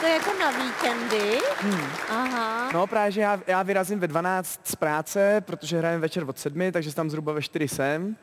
[0.02, 1.38] To je jako na víkendy?
[1.60, 1.86] Hmm.
[2.08, 2.70] Aha.
[2.74, 6.72] No právě, že já, já vyrazím ve 12 z práce, protože hrajeme večer od 7,
[6.72, 8.16] takže tam zhruba ve 4 jsem.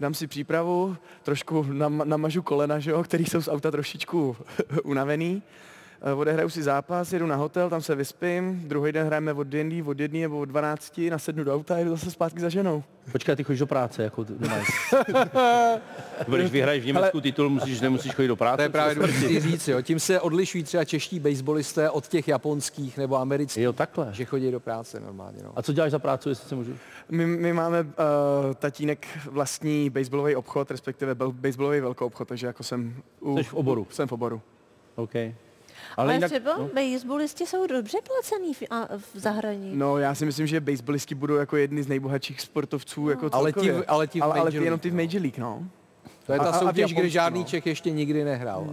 [0.00, 4.36] Dám si přípravu, trošku nam, namažu kolena, že jo, který jsou z auta trošičku
[4.84, 5.42] unavený.
[6.02, 9.82] Eh, Odehraju si zápas, jedu na hotel, tam se vyspím, druhý den hrajeme od D&D,
[9.82, 12.82] od 1 nebo od 12, nasednu do auta a jedu zase zpátky za ženou.
[13.12, 14.24] Počkej, ty chodíš do práce, jako.
[16.28, 18.56] Když vyhraješ v Německu titul, musíš, nemusíš chodit do práce.
[18.56, 19.82] To je právě důležité říct, jo.
[19.82, 23.64] Tím se odlišují třeba čeští baseballisté od těch japonských nebo amerických.
[23.64, 24.08] Jo, takhle.
[24.12, 25.52] Že chodí do práce normálně, no.
[25.56, 26.76] A co děláš za práci, jestli se můžu?
[27.08, 27.88] My, my máme uh,
[28.54, 33.86] tatínek vlastní baseballový obchod, respektive baseballový velkou obchod, takže jako jsem u, Jsi v oboru.
[33.90, 34.42] Jsem v oboru.
[34.96, 35.14] OK.
[35.96, 36.70] Ale, Ale třeba no?
[36.74, 39.76] baseballisti jsou dobře placený v, a, v zahraničí.
[39.76, 43.72] No, já si myslím, že baseballisti budou jako jedni z nejbohatších sportovců jako Ale ti
[43.72, 45.62] ale ti v ale, ale ty jenom ty v Major League, no.
[46.26, 47.46] To je ta A- soutěž, kde žádný no.
[47.46, 48.66] Čech ještě nikdy nehrál.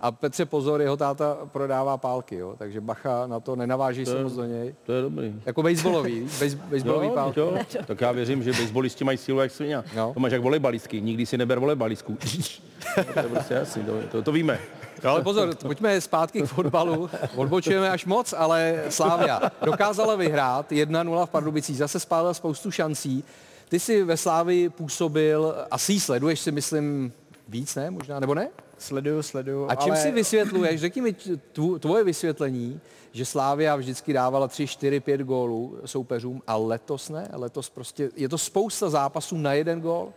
[0.00, 4.16] A Petře pozor, jeho táta prodává pálky, jo, takže bacha na to, nenaváží To se
[4.16, 4.74] je- moc do něj.
[4.86, 5.34] To je dobrý.
[5.46, 7.40] Jako baseballový, base, baseballový Jo, pálky.
[7.40, 7.58] jo.
[7.86, 9.82] Tak já věřím, že baseballisti mají sílu jak svině.
[9.96, 10.10] No.
[10.14, 12.16] To máš jak volejbalistky, nikdy si neber volejbalistku.
[13.14, 14.58] to je prostě jasný, to, to, to víme.
[15.02, 17.10] No, ale pozor, pojďme zpátky k fotbalu.
[17.36, 23.24] Odbočujeme až moc, ale Slávia dokázala vyhrát 1-0 v Pardubicích, zase spálila spoustu šancí.
[23.68, 27.12] Ty jsi ve Slávii působil, asi sleduješ si myslím
[27.48, 27.90] víc, ne?
[27.90, 28.48] Možná, nebo ne?
[28.78, 29.66] Sleduju, sleduju.
[29.70, 30.02] A čím ale...
[30.02, 31.12] si vysvětluješ, řekni mi
[31.54, 32.80] tvo- tvoje vysvětlení,
[33.12, 37.28] že Slávia vždycky dávala 3, 4, 5 gólů soupeřům a letos ne?
[37.32, 40.12] Letos prostě, je to spousta zápasů na jeden gól?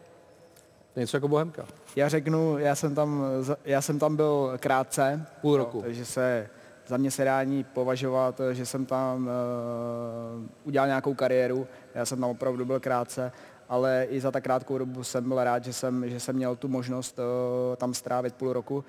[0.98, 1.66] To je něco jako Bohemka.
[1.95, 3.24] Já řeknu, já jsem tam,
[3.66, 5.26] já jsem tam byl krátce.
[5.41, 5.78] Půl roku.
[5.78, 6.50] Jo, takže se
[6.88, 7.39] za mě se dá
[7.74, 11.68] považovat, že jsem tam uh, udělal nějakou kariéru.
[11.95, 13.32] Já jsem tam opravdu byl krátce,
[13.70, 16.68] ale i za tak krátkou dobu jsem byl rád, že jsem, že jsem měl tu
[16.68, 18.84] možnost uh, tam strávit půl roku.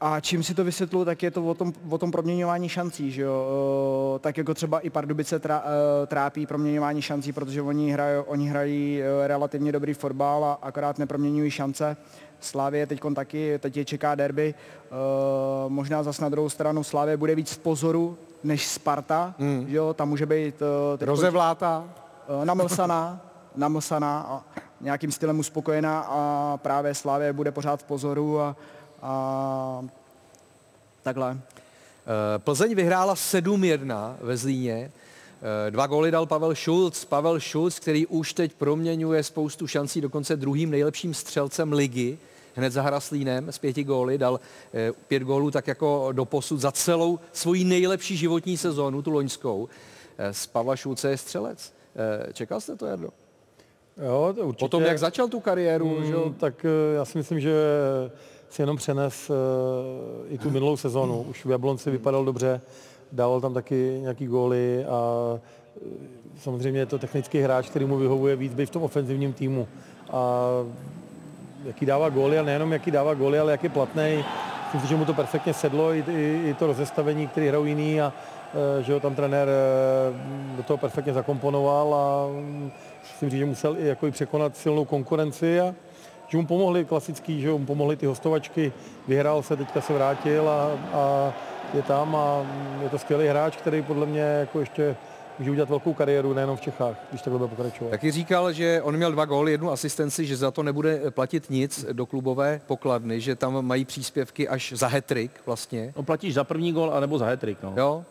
[0.00, 3.22] A čím si to vysvětluji, tak je to o tom, o tom proměňování šancí, že
[3.22, 4.18] jo?
[4.22, 5.60] Tak jako třeba i Pardubice eh,
[6.06, 11.50] trápí proměňování šancí, protože oni hrají, oni hrají eh, relativně dobrý fotbal a akorát neproměňují
[11.50, 11.96] šance.
[12.40, 14.54] Slávě teď taky, teď je čeká derby.
[14.54, 14.94] Eh,
[15.68, 19.34] Možná zas na druhou stranu Slávě bude víc v pozoru než Sparta,
[19.68, 19.94] že jo?
[19.94, 20.62] Tam může být...
[21.00, 21.84] Rozevlátá.
[22.42, 23.20] Eh, namlsaná,
[23.56, 24.44] namlsaná a
[24.80, 28.56] nějakým stylem uspokojená a právě Slávě bude pořád v pozoru a,
[29.02, 29.84] a
[31.02, 31.38] takhle.
[32.06, 34.92] Eh, Plzeň vyhrála 7-1 ve Zlíně.
[35.66, 37.04] Eh, Dva góly dal Pavel Šulc.
[37.04, 42.18] Pavel Šulc, který už teď proměňuje spoustu šancí, dokonce druhým nejlepším střelcem ligy,
[42.54, 44.40] hned za Hraslínem s pěti góly, dal
[44.74, 49.68] eh, pět gólů tak jako do posud za celou svoji nejlepší životní sezónu, tu loňskou.
[50.30, 51.72] Z Pavla Šulce je střelec.
[52.32, 53.08] Čekal jste to, Jardo?
[54.02, 54.64] Jo, to určitě.
[54.64, 56.24] Potom, jak začal tu kariéru, že jo?
[56.26, 56.66] Mm, tak
[56.96, 57.52] já si myslím, že
[58.50, 61.22] si jenom přenes eh, i tu minulou sezonu.
[61.22, 62.60] Už v Jablonci vypadal dobře,
[63.12, 65.00] dával tam taky nějaký góly a
[65.76, 65.90] eh,
[66.40, 69.68] samozřejmě je to technický hráč, který mu vyhovuje víc být v tom ofenzivním týmu.
[70.12, 70.48] A
[71.64, 74.24] jaký dává góly, a nejenom jaký dává góly, ale jak je platný.
[74.64, 78.00] Myslím si, že mu to perfektně sedlo, i, i, i to rozestavení, který hrajou jiný
[78.00, 78.12] a
[78.80, 79.48] eh, že ho tam trenér
[80.56, 82.28] do toho perfektně zakomponoval a
[83.12, 85.74] musím říct, že musel i, jako i překonat silnou konkurenci a
[86.28, 88.72] že mu pomohli klasický, že mu pomohli ty hostovačky,
[89.08, 91.32] vyhrál se, teďka se vrátil a, a
[91.74, 92.46] je tam a
[92.82, 94.96] je to skvělý hráč, který podle mě jako ještě
[95.38, 97.90] může udělat velkou kariéru nejenom v Čechách, když takhle bude pokračovat.
[97.90, 101.86] Taky říkal, že on měl dva góly, jednu asistenci, že za to nebude platit nic
[101.92, 105.92] do klubové pokladny, že tam mají příspěvky až za hetrik vlastně.
[105.96, 107.74] No platíš za první gol, anebo za hetrik, no.
[107.76, 108.04] Jo?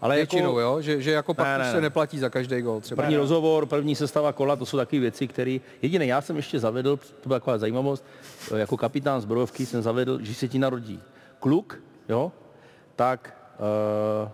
[0.00, 0.80] Ale Většinou, jako, jo?
[0.80, 1.80] Že, že jako pak Ne, už ne, se ne.
[1.80, 3.02] neplatí za každý gól třeba.
[3.02, 5.58] První rozhovor, první sestava kola, to jsou takové věci, které...
[5.82, 8.04] Jediné, já jsem ještě zavedl, to byla taková zajímavost,
[8.54, 11.00] eh, jako kapitán zbrojovky jsem zavedl, že se ti narodí
[11.40, 11.78] kluk,
[12.08, 12.32] jo,
[12.96, 14.28] tak uh,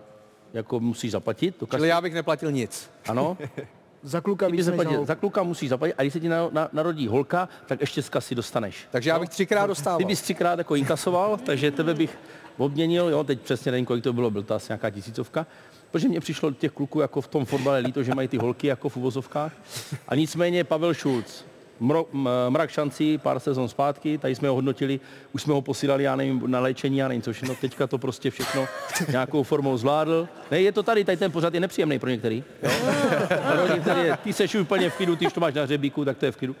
[0.53, 1.55] jako musíš zaplatit.
[1.55, 2.89] To Čili já bych neplatil nic.
[3.07, 3.37] Ano.
[4.03, 5.07] Za kluka víc zaplatit.
[5.07, 8.09] Za kluka musíš zaplatit a když se ti na, na, narodí holka, tak ještě z
[8.09, 8.87] kasy dostaneš.
[8.91, 9.97] Takže já bych třikrát dostával.
[9.97, 12.17] Ty bys třikrát jako inkasoval, takže tebe bych
[12.57, 15.45] obměnil, jo, teď přesně nevím, kolik to bylo, byl to asi nějaká tisícovka,
[15.91, 18.89] protože mně přišlo těch kluků jako v tom fotbale líto, že mají ty holky jako
[18.89, 19.53] v uvozovkách.
[20.07, 21.43] A nicméně Pavel Šulc,
[22.49, 24.99] mrak šancí, pár sezon zpátky, tady jsme ho hodnotili,
[25.31, 28.29] už jsme ho posílali, já nevím, na léčení, já nevím co všechno, teďka to prostě
[28.31, 28.67] všechno
[29.11, 30.27] nějakou formou zvládl.
[30.51, 32.43] Ne, je to tady, tady ten pořad je nepříjemný pro některý.
[32.63, 32.69] Jo?
[33.55, 36.17] Pro některý je, ty seš úplně v klidu, ty už to máš na hřebíku, tak
[36.17, 36.55] to je v klidu.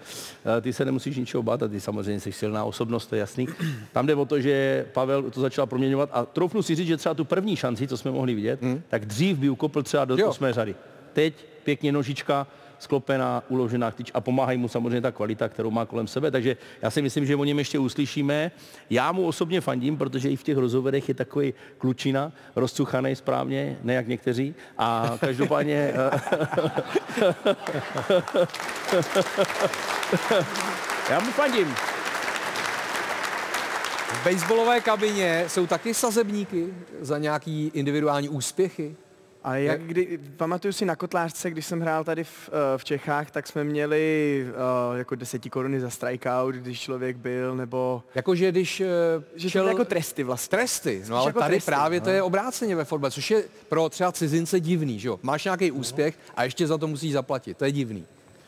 [0.57, 3.47] Eh, Ty se nemusíš ničeho bát a ty samozřejmě jsi silná osobnost, to je jasný.
[3.91, 7.15] Tam jde o to, že Pavel to začal proměňovat a troufnu si říct, že třeba
[7.15, 8.59] tu první šanci, co jsme mohli vidět,
[8.89, 10.27] tak dřív by ukopl třeba do Jo.
[10.29, 10.75] osmé řady.
[11.13, 12.47] Teď pěkně nožička,
[12.83, 16.31] sklopená, uložená tyč a pomáhají mu samozřejmě ta kvalita, kterou má kolem sebe.
[16.31, 18.51] Takže já si myslím, že o něm ještě uslyšíme.
[18.89, 23.93] Já mu osobně fandím, protože i v těch rozhovorech je takový klučina, rozcuchaný správně, ne
[23.93, 24.55] jak někteří.
[24.77, 25.93] A každopádně...
[31.09, 31.75] já mu fandím.
[34.13, 38.95] V baseballové kabině jsou taky sazebníky za nějaký individuální úspěchy?
[39.43, 43.31] A jak kdy, pamatuju si na kotlářce, když jsem hrál tady v, eh, v Čechách,
[43.31, 48.03] tak jsme měli uh, jako deseti koruny za strikeout, když člověk byl, nebo...
[48.15, 48.79] Jakože když...
[48.79, 48.87] Uh,
[49.35, 50.57] že to byly jako tresty vlastně.
[50.57, 52.03] Tresty, no ale jako tady tresty, právě no.
[52.03, 55.19] to je obráceně ve fotbale, což je pro třeba cizince divný, že jo?
[55.21, 58.05] Máš nějaký úspěch a ještě za to musíš zaplatit, to je divný.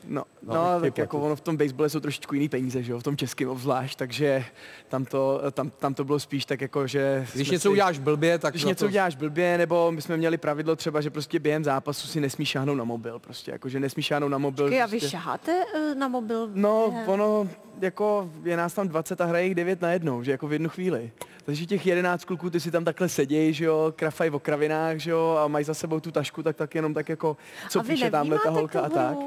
[0.08, 2.99] No, No, no, tak jako ono v tom basebale jsou trošičku jiný peníze, že jo,
[2.99, 4.45] v tom českém obzvlášť, takže
[4.88, 7.28] tam to, tam, tam to bylo spíš tak jako, že...
[7.34, 10.38] Když jsme něco uděláš blbě, tak Když něco to- uděláš blbě, nebo my jsme měli
[10.38, 14.06] pravidlo třeba, že prostě během zápasu si nesmíš šáhnout na mobil, prostě, jako, že nesmíš
[14.06, 14.66] šáhnout na mobil.
[14.66, 15.10] Počkej, a vy prostě.
[15.10, 16.49] šaháte eh, na mobil?
[16.53, 17.10] No, během?
[17.10, 17.49] ono,
[17.82, 20.70] jako je nás tam 20 a hraje jich 9 na jednou, že jako v jednu
[20.70, 21.12] chvíli.
[21.45, 25.12] Takže těch 11 kluků, ty si tam takhle sedějí, že jo, krafají o kravinách, že
[25.12, 27.38] jo, a mají za sebou tu tašku, tak tak jenom tak jako,
[27.70, 29.18] co A píše tamhle ta holka a tak.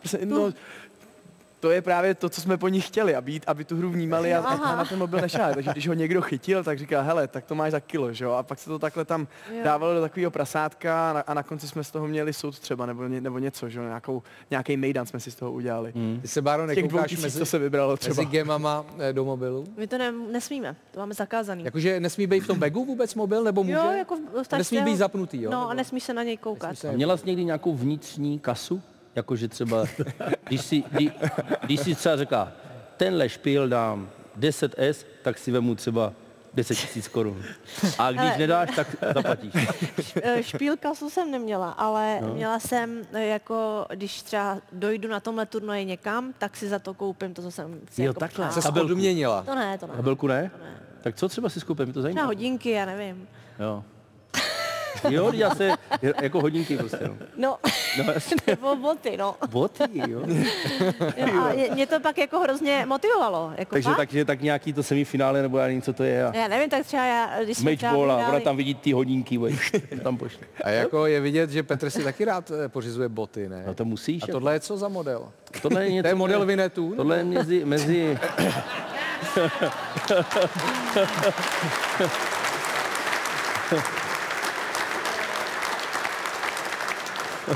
[0.00, 0.52] Prostě, no,
[1.60, 4.40] to je právě to, co jsme po nich chtěli, aby, aby tu hru vnímali a,
[4.40, 5.54] a na ten mobil nešáli.
[5.54, 8.32] Takže když ho někdo chytil, tak říká, hele, tak to máš za kilo, že jo?
[8.32, 9.60] A pak se to takhle tam Jo.
[9.64, 12.86] dávalo do takového prasátka a na, a na konci jsme z toho měli soud třeba,
[12.86, 13.84] nebo, ně, nebo něco, že jo?
[13.84, 15.92] Nějakou, nějaký mejdan jsme si z toho udělali.
[16.22, 18.14] Ty se, Báro, nekoukáš mezi, co se vybralo třeba.
[18.14, 19.64] mezi gemama eh, do mobilu?
[19.76, 21.64] My to ne, nesmíme, to máme zakázaný.
[21.64, 23.74] Jakože nesmí být v tom bagu vůbec mobil, nebo může?
[23.76, 25.50] Jo, jako v- v Nesmí být zapnutý, jo?
[25.50, 26.76] No nebo- a nesmíš se na něj koukat.
[26.92, 28.82] Měla jsi někdy nějakou vnitřní kasu?
[29.14, 29.84] Jakože třeba,
[30.48, 31.12] když si, kdy,
[31.62, 32.52] když si třeba říká,
[32.96, 36.12] tenhle špíl dám 10S, tak si vemu třeba
[36.54, 37.42] 10 tisíc korun.
[37.98, 38.38] A když Hele.
[38.38, 39.52] nedáš, tak zaplatíš.
[40.40, 42.34] Špílkasu jsem neměla, ale No.
[42.34, 46.94] měla jsem eh, jako, když třeba dojdu na tomhle turnaji někam, tak si za to
[46.94, 48.46] koupím to, co jsem si Jo, jako takhle.
[48.48, 48.62] přála.
[48.62, 48.92] Jsi Kabelku.
[48.92, 49.42] odměnila.
[49.42, 49.92] To ne, to ne.
[49.96, 50.50] Kabelku ne?
[51.02, 52.22] Tak co třeba si skupím, to zajímá.
[52.24, 53.28] hodinky, já nevím.
[53.60, 53.84] Jo.
[55.08, 55.70] Jo, já se,
[56.22, 57.16] jako hodinky prostě, no.
[57.36, 57.58] No,
[57.98, 58.04] No,
[58.46, 59.34] nebo boty, no.
[59.50, 60.20] Boty, jo.
[61.16, 63.52] Jo, a mě, mě to pak jako hrozně motivovalo.
[63.56, 63.96] Jako Takže fakt.
[63.96, 66.24] takže tak nějaký to semifinále, nebo já nevím, co to je.
[66.26, 68.92] A Já nevím, tak třeba já, když jsme třeba matchball a ona tam vidí ty
[68.92, 69.58] hodinky, vej,
[70.02, 70.46] tam pošle.
[70.64, 73.64] A jako je vidět, že Petr si taky rád eh, pořizuje boty, ne?
[73.66, 74.22] No to musíš.
[74.22, 75.28] A tohle je co za model?
[75.62, 76.02] Tohle je něco...
[76.02, 76.92] To je model Vinetu?
[76.96, 77.64] Tohle je mezi...
[77.64, 78.18] mezi...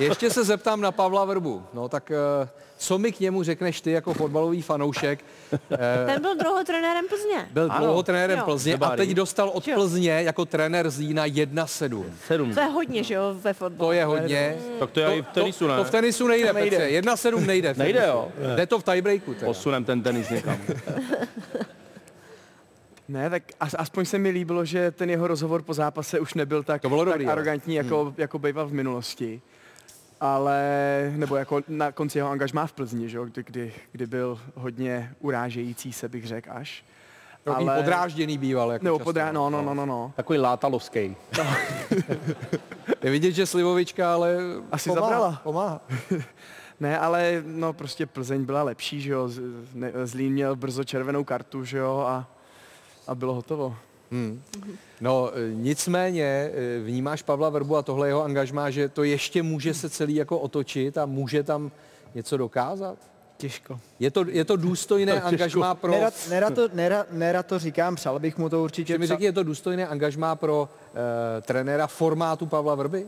[0.00, 1.62] Ještě se zeptám na Pavla Vrbu.
[1.74, 5.24] No tak eh, co mi k němu řekneš ty jako fotbalový fanoušek?
[5.52, 7.48] Eh, Ten byl druhou trenérem Plzně.
[7.52, 8.44] Byl dlouho trenérem Jo.
[8.44, 12.04] Plzně a teď dostal od Plzně jako trenér z Jína 1-7.
[12.26, 12.54] 7.
[12.54, 13.88] To je hodně, že jo, ve fotbalu.
[13.88, 14.56] To je hodně.
[14.78, 15.76] Tak to je i v tenisu, ne?
[15.76, 16.78] To v tenisu nejde, To nejde.
[16.78, 17.00] Petře.
[17.00, 17.74] 1-7 nejde.
[17.74, 18.28] v Nejde, jo?
[18.56, 19.34] Jde to v tiebreaku.
[19.34, 19.46] Teda.
[19.46, 20.58] Posunem ten tenis někam.
[23.08, 26.62] Ne, tak as, aspoň se mi líbilo, že ten jeho rozhovor po zápase už nebyl
[26.62, 29.42] tak, To bylo tak dobrý, arrogantní, jako, jako býval v minulosti.
[30.24, 33.16] Ale, nebo jako na konci jeho angažmá v Plzni, že?
[33.16, 36.84] jo, Kdy, kdy, kdy byl hodně urážející se, bych řekl až.
[37.44, 38.72] Takový podrážděný býval.
[38.72, 39.04] Jako Nebo často.
[39.04, 40.12] podrá, no, no, no, no, no.
[40.16, 41.16] Takový látalovský.
[43.02, 44.36] Je vidět, že Slivovička ale
[44.72, 45.40] Asi pomáhá, zabrala.
[45.42, 45.80] Pomáhá.
[46.80, 49.28] Ne, ale no prostě Plzeň byla lepší, že jo,
[50.04, 52.26] Zlín měl brzo červenou kartu, že jo, a,
[53.06, 53.76] a bylo hotovo.
[54.12, 54.42] Hmm.
[55.04, 59.74] No e, nicméně e, vnímáš Pavla Vrbu a tohle jeho angažmá, že to ještě může
[59.74, 61.70] se celý jako otočit a může tam
[62.14, 62.98] něco dokázat?
[63.36, 63.80] Těžko.
[63.98, 65.28] Je to, je to důstojné Těžko.
[65.28, 65.92] angažmá pro...
[65.92, 68.92] Nerad, nerad, to, nerad, nerad to říkám, přál bych mu to určitě.
[68.92, 70.68] Že mi řekni, je to důstojné angažmá pro
[71.38, 73.06] e, trenéra formátu Pavla Vrby?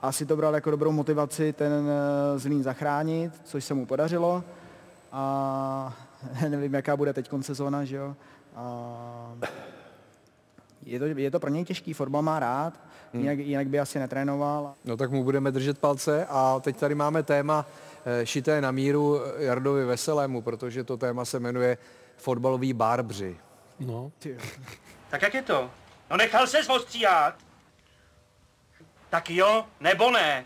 [0.00, 4.44] Asi to bral jako dobrou motivaci ten eh, Zlín zachránit, což se mu podařilo.
[5.12, 5.96] A
[6.48, 8.16] nevím, jaká bude teď sezóna, že jo.
[8.56, 9.36] A
[10.86, 12.80] je, to, je to pro něj těžký, fotbal má rád,
[13.12, 13.22] Hmm.
[13.22, 14.74] jinak, jinak by asi netrénoval.
[14.84, 17.66] No tak mu budeme držet palce a teď tady máme téma
[18.22, 21.78] e, šité na míru Jardovi Veselému, protože to téma se jmenuje
[22.16, 23.36] fotbalový bárbři.
[23.80, 24.12] No.
[25.10, 25.70] Tak jak je to?
[26.10, 27.34] No nechal ses ostříhat.
[29.10, 30.44] Tak jo, nebo ne?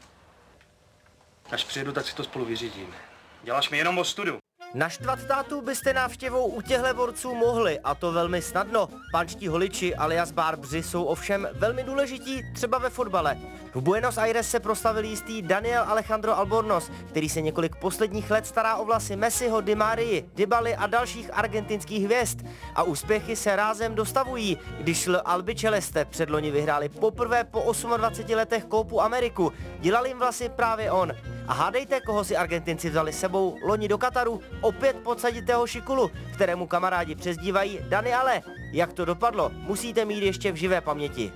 [1.51, 2.97] Až přijedu, tak si to spolu vyřídíme.
[3.43, 4.39] Děláš mi jenom ostudu.
[4.75, 8.89] Naštvat tátu byste návštěvou u těchto borců mohli, a to velmi snadno.
[9.13, 13.39] Pančtí holiči alias bárbři jsou ovšem velmi důležití, třeba ve fotbale.
[13.75, 18.77] V Buenos Aires se proslavil jistý Daniel Alejandro Albornoz, který se několik posledních let stará
[18.77, 22.47] o vlasy Messiho, Di Marii, Dybali a dalších argentinských hvězd.
[22.75, 28.65] A úspěchy se rázem dostavují, když L Albi Celeste předloni vyhráli poprvé po 28 letech
[28.65, 29.53] Koupu Ameriku.
[29.81, 31.13] Dělal jim vlasy právě on.
[31.49, 37.15] A hádejte, koho si Argentinci vzali sebou loni do Kataru, opět podsaditého Šikulu, kterému kamarádi
[37.15, 38.43] přezdívají Dani Ale.
[38.73, 41.33] Jak to dopadlo, musíte mít ještě v živé paměti.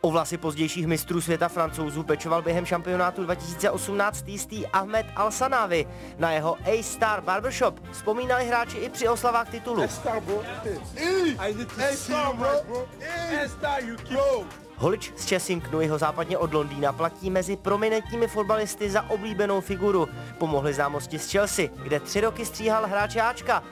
[0.00, 5.86] O vlasy pozdějších mistrů světa francouzů pečoval během šampionátu 2018 jistý Ahmed Al-Sanavi.
[6.18, 9.82] Na jeho A-Star Barbershop vzpomínali hráči i při oslavách titulu.
[14.78, 20.08] Holič z Chessingtonu jeho západně od Londýna platí mezi prominentními fotbalisty za oblíbenou figuru.
[20.38, 23.62] Pomohli známosti z Chelsea, kde tři roky stříhal hráče Ačka.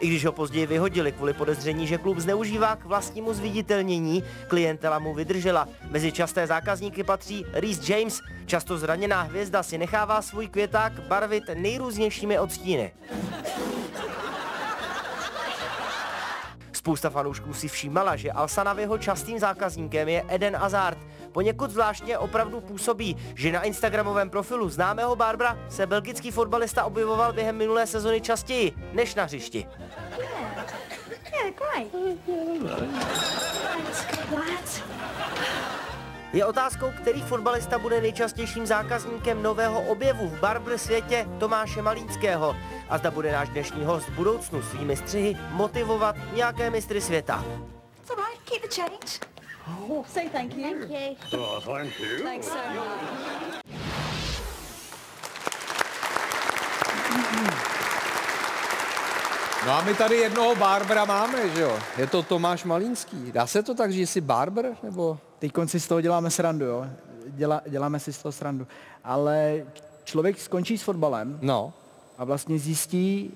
[0.00, 5.14] I když ho později vyhodili kvůli podezření, že klub zneužívá k vlastnímu zviditelnění, klientela mu
[5.14, 5.68] vydržela.
[5.90, 8.20] Mezi časté zákazníky patří Reese James.
[8.46, 12.92] Často zraněná hvězda si nechává svůj květák barvit nejrůznějšími odstíny.
[16.86, 20.98] Spousta fanoušků si všímala, že Alsanaviho častým zákazníkem je Eden Hazard.
[21.32, 27.56] Poněkud zvláštně opravdu působí, že na Instagramovém profilu známého Barbara se belgický fotbalista objevoval během
[27.56, 29.66] minulé sezony častěji než na hřišti.
[36.36, 42.56] Je otázkou, který fotbalista bude nejčastějším zákazníkem nového objevu v barber světě Tomáše Malínského
[42.88, 47.44] a zda bude náš dnešní host v budoucnu svými střihy motivovat nějaké mistry světa.
[48.00, 48.40] It's all right.
[48.44, 49.20] Keep the change.
[49.88, 50.62] Oh, say thank you.
[50.62, 51.40] Thank you.
[51.40, 52.22] Oh, thank you.
[52.22, 53.66] Thanks so much.
[59.66, 61.78] No a my tady jednoho Barbara máme, že jo?
[61.98, 63.32] Je to Tomáš Malínský.
[63.32, 65.18] Dá se to tak, že jsi Barber, nebo?
[65.38, 66.86] Teď konci z toho děláme srandu, jo.
[67.26, 68.66] Dělá, děláme si z toho srandu.
[69.04, 69.62] Ale
[70.04, 71.72] člověk skončí s fotbalem no.
[72.18, 73.30] a vlastně zjistí,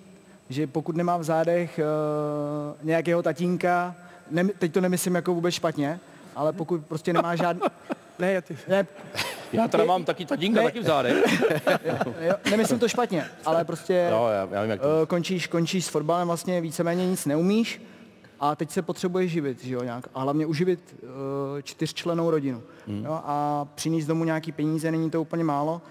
[0.49, 3.95] že pokud nemá v zádech uh, nějakého tatínka,
[4.31, 6.01] ne, teď to nemyslím jako vůbec špatně,
[6.37, 7.63] ale pokud prostě nemá žádný...
[8.19, 8.87] Ne, ty, ne,
[9.53, 10.65] Já teda mám taky tatínka Ne.
[10.67, 11.17] taky v zádech.
[12.21, 15.85] jo, nemyslím to špatně, ale prostě Jo, já, já vím, jak to uh, končíš, končíš
[15.85, 17.83] s fotbalem, vlastně víceméně nic neumíš
[18.41, 21.09] a teď se potřebuješ živit, že jo, nějak, a hlavně uživit uh,
[21.63, 22.63] čtyřčlenou rodinu.
[22.87, 23.05] Hmm.
[23.05, 25.83] Jo, a přinést domů nějaký peníze, není to úplně málo.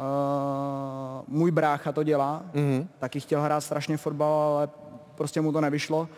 [0.00, 2.88] Uh, můj brácha to dělá, Mhm.
[2.98, 4.68] taky chtěl hrát strašně fotbal, ale
[5.14, 6.00] prostě mu to nevyšlo.
[6.00, 6.08] Uh,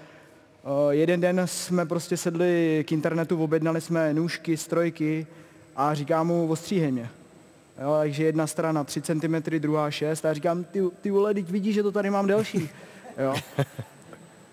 [0.91, 5.26] jeden den jsme prostě sedli k internetu, objednali jsme nůžky, strojky
[5.76, 7.11] a říká mu, ostříhej mě.
[7.83, 11.51] Jo, takže jedna strana 3 cm, druhá 6 a já říkám, ty, ty vole, teď
[11.51, 12.68] vidíš, že to tady mám delší.
[13.18, 13.35] Jo.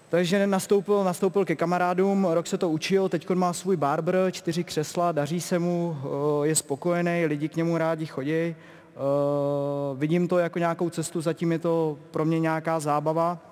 [0.10, 5.12] Takže nastoupil, nastoupil ke kamarádům, rok se to učil, teď má svůj barber, čtyři křesla,
[5.12, 8.56] daří se mu, o, je spokojený, lidi k němu rádi chodí.
[8.96, 13.47] O, vidím to jako nějakou cestu, zatím je to pro mě nějaká zábava.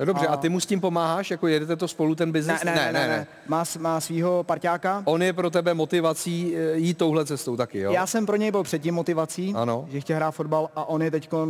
[0.00, 2.64] No dobře, a, A- ty mu s tím pomáháš, jako jedete to spolu ten biznis?
[2.64, 3.26] Ne, ne, ne, ne, ne.
[3.48, 5.02] Má, s- má svýho parťáka.
[5.04, 7.92] On je pro tebe motivací eh, jít touhle cestou taky, jo?
[7.92, 9.86] Já jsem pro něj byl předtím motivací, Ano.
[9.90, 11.40] že chtěl hrát fotbal a on je teď uh,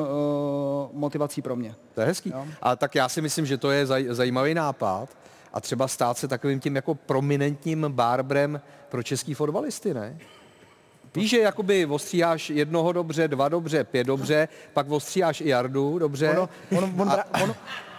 [0.92, 1.74] motivací pro mě.
[1.94, 2.30] To je hezký.
[2.34, 2.44] Jo.
[2.62, 5.08] A tak já si myslím, že to je zaj, zajímavý nápad
[5.52, 10.18] a třeba stát se takovým tím jako prominentním barbrem pro český fotbalisty, ne?
[11.14, 16.30] Víš, že jakoby ostříháš jednoho dobře, dva dobře, pět dobře, pak ostříháš i Jardu dobře.
[16.30, 16.48] Ono,
[16.78, 17.54] on, on, brá, on,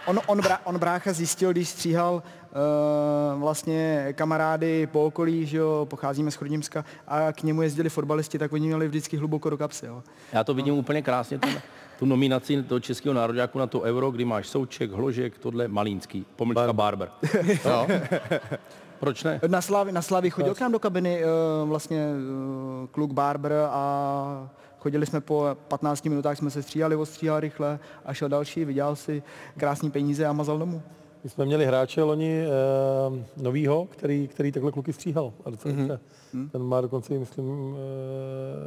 [0.06, 5.86] on, on, brá, on brácha zjistil, když stříhal uh, vlastně kamarády po okolí, že jo,
[5.90, 9.86] pocházíme z Chrudimska a k němu jezdili fotbalisti, tak oni měli vždycky hluboko do kapsy.
[9.86, 10.02] Jo.
[10.32, 11.62] Já to vidím úplně krásně, ten,
[11.98, 16.72] tu nominaci toho českého nároďáku na to euro, kdy máš Souček, Hložek, tohle Malínský, pomlčka
[16.72, 17.10] Barber.
[17.64, 17.86] No.
[19.00, 19.40] Proč ne?
[19.46, 22.06] Na Slávi, na Slávi chodil k nám do kabiny uh, vlastně
[22.80, 24.50] uh, kluk Barber a
[24.82, 29.22] chodili jsme po 15 minutách, jsme se stříhali, ostříhal rychle a šel další, vydělal si
[29.58, 30.82] krásný peníze a mazal domů.
[31.24, 32.48] My jsme měli hráče loni e,
[33.42, 35.32] novýho, který, který takhle kluky stříhal.
[35.44, 35.88] A docela Mhm.
[35.88, 36.50] mm-hmm.
[36.50, 37.76] Ten má dokonce, myslím,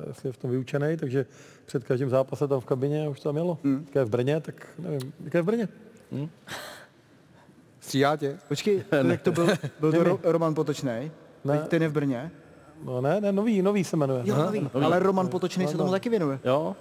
[0.04, 1.26] e, jestli je v tom vyučený, takže
[1.66, 3.58] před každým zápasem tam v kabině už to tam jelo.
[3.64, 3.86] Mm.
[3.96, 5.68] je v Brně, tak nevím, jaké je v Brně?
[6.12, 6.30] Mm.
[7.80, 8.38] Stříhá tě?
[8.48, 9.48] Počkej, jak to byl,
[9.80, 11.12] byl to Ro- Roman Potočnej?
[11.46, 11.58] Ne.
[11.60, 12.32] Teď Ten je v Brně?
[12.86, 14.22] No ne, ne, nový, nový se jmenuje.
[14.26, 14.70] Jo, nový.
[14.86, 16.40] Ale Roman Potočnej se tomu taky věnuje.
[16.44, 16.76] Jo,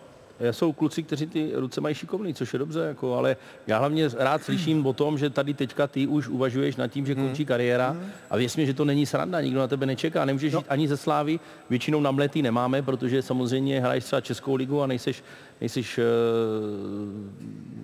[0.50, 4.42] jsou kluci, kteří ty ruce mají šikovný, což je dobře, jako, ale já hlavně rád
[4.42, 7.96] slyším o tom, že tady teďka ty už uvažuješ nad tím, že končí kariéra
[8.30, 10.96] a věř mi, že to není sranda, nikdo na tebe nečeká, nemůžeš žít ani ze
[10.96, 15.24] slávy, většinou na mletý nemáme, protože samozřejmě hraješ třeba Českou ligu a nejseš,
[15.60, 16.04] nejseš uh,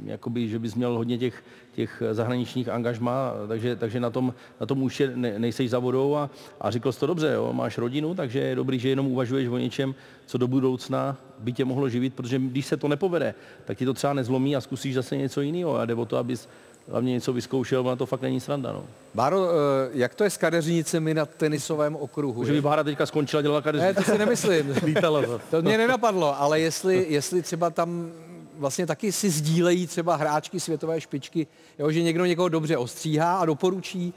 [0.04, 4.82] jakoby, že bys měl hodně těch, těch zahraničních angažmá, takže, takže na, tom, na tom
[4.82, 6.30] už je, ne, nejseš za vodou a,
[6.60, 7.52] a řekl jsi to dobře, jo?
[7.52, 9.94] máš rodinu, takže je dobrý, že jenom uvažuješ o něčem,
[10.30, 13.94] co do budoucna by tě mohlo živit, protože když se to nepovede, tak ti to
[13.94, 16.48] třeba nezlomí a zkusíš zase něco jiného a jde o to, abys
[16.88, 18.72] hlavně něco vyzkoušel, ona to fakt není sranda.
[18.72, 18.84] No.
[19.14, 22.44] Báro, eh, jak to je s kadeřnicemi na tenisovém okruhu?
[22.44, 23.94] Že by Bára teďka skončila, dělala kadeřnici.
[23.94, 24.74] Ne, to si nemyslím.
[25.00, 25.40] To.
[25.50, 28.12] To mě nenapadlo, ale jestli, jestli třeba tam
[28.60, 31.46] vlastně taky si sdílejí třeba hráčky světové špičky,
[31.78, 34.14] jo, že někdo někoho dobře ostříhá a doporučí.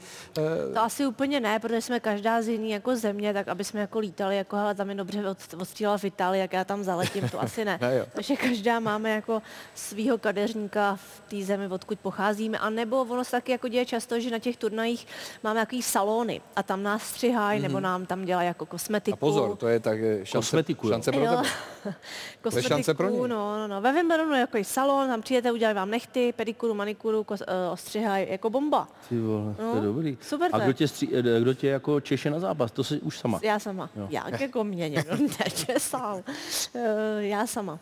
[0.74, 3.98] To asi úplně ne, protože jsme každá z jiný jako země, tak aby jsme jako
[3.98, 7.40] lítali, jako hele, tam je dobře od- odstřílela v Itálii, jak já tam zaletím, to
[7.42, 7.78] asi ne.
[7.84, 8.06] Ne, jo.
[8.12, 9.42] Takže každá máme jako
[9.74, 12.58] svýho kadeřníka v té zemi, odkud pocházíme.
[12.58, 15.06] A nebo ono se taky jako děje často, že na těch turnajích
[15.42, 17.82] máme takový salony a tam nás střihají, nebo Mhm.
[17.82, 19.14] nám tam dělají jako kosmetiku.
[19.14, 21.42] A pozor, to je tak eh, šance, Kosmetiku, šance pro tebe.
[22.50, 23.18] To je šance pro ně.
[23.18, 23.80] No, no, no.
[23.80, 28.26] Ve Wimbledonu je jako salon, tam přijete, udělají vám nechty, pedikuru, manikuru, kos, uh, ostřihají,
[28.30, 28.88] jako bomba.
[29.08, 30.18] Ty vole, to je No, dobrý.
[30.20, 32.70] super A kdo tě, stří, eh, kdo tě jako češe na zápas?
[32.72, 33.40] To jsi už sama.
[33.42, 33.90] Já sama.
[33.96, 34.06] Jo.
[34.10, 36.16] Jak jako mě někdo nečesal.
[36.74, 36.82] Uh,
[37.18, 37.78] já sama.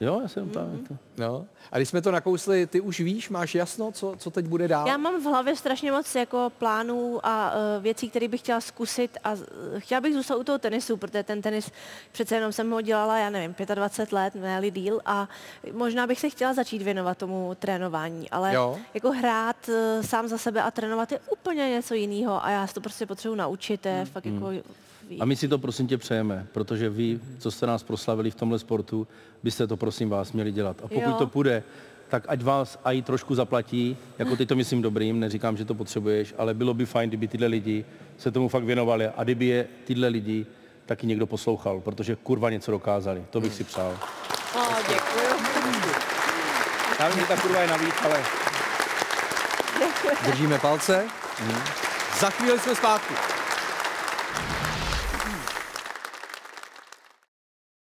[0.00, 0.66] Jo, já jsem tam.
[0.66, 0.86] Mhm.
[0.86, 0.94] To.
[1.18, 1.46] No.
[1.72, 4.88] A když jsme to nakousli, ty už víš, máš jasno, co, co teď bude dál?
[4.88, 9.18] Já mám v hlavě strašně moc jako plánů a uh, věcí, které bych chtěla zkusit
[9.24, 9.40] a uh,
[9.78, 11.70] chtěla bych zůstat u toho tenisu, protože ten tenis
[12.12, 15.28] přece jenom jsem ho dělala, já nevím, 25 let, ne díl a
[15.72, 18.78] možná bych se chtěla začít věnovat tomu trénování, ale Jo.
[18.94, 22.74] jako hrát uh, sám za sebe a trénovat je úplně něco jiného a já si
[22.74, 24.50] to prostě potřebuji naučit, je fakt jako
[25.20, 28.58] A my si to prosím tě přejeme, protože vy, co jste nás proslavili v tomhle
[28.58, 29.08] sportu,
[29.42, 30.76] byste to prosím vás měli dělat.
[30.84, 31.12] A pokud Jo.
[31.12, 31.62] to půjde,
[32.08, 36.34] tak ať vás i trošku zaplatí, jako ty to myslím dobrým, neříkám, že to potřebuješ,
[36.38, 37.84] ale bylo by fajn, kdyby tyhle lidi
[38.18, 40.46] se tomu fakt věnovali a kdyby je tyhle lidi
[40.86, 43.24] taky někdo poslouchal, protože kurva něco dokázali.
[43.30, 43.98] To bych si přál.
[44.54, 45.26] Oh, děkuju.
[47.00, 48.22] Já vím, že ta kurva je navíc, ale...
[50.26, 51.04] Držíme palce.
[52.20, 53.35] Za chvíli jsme zpátky.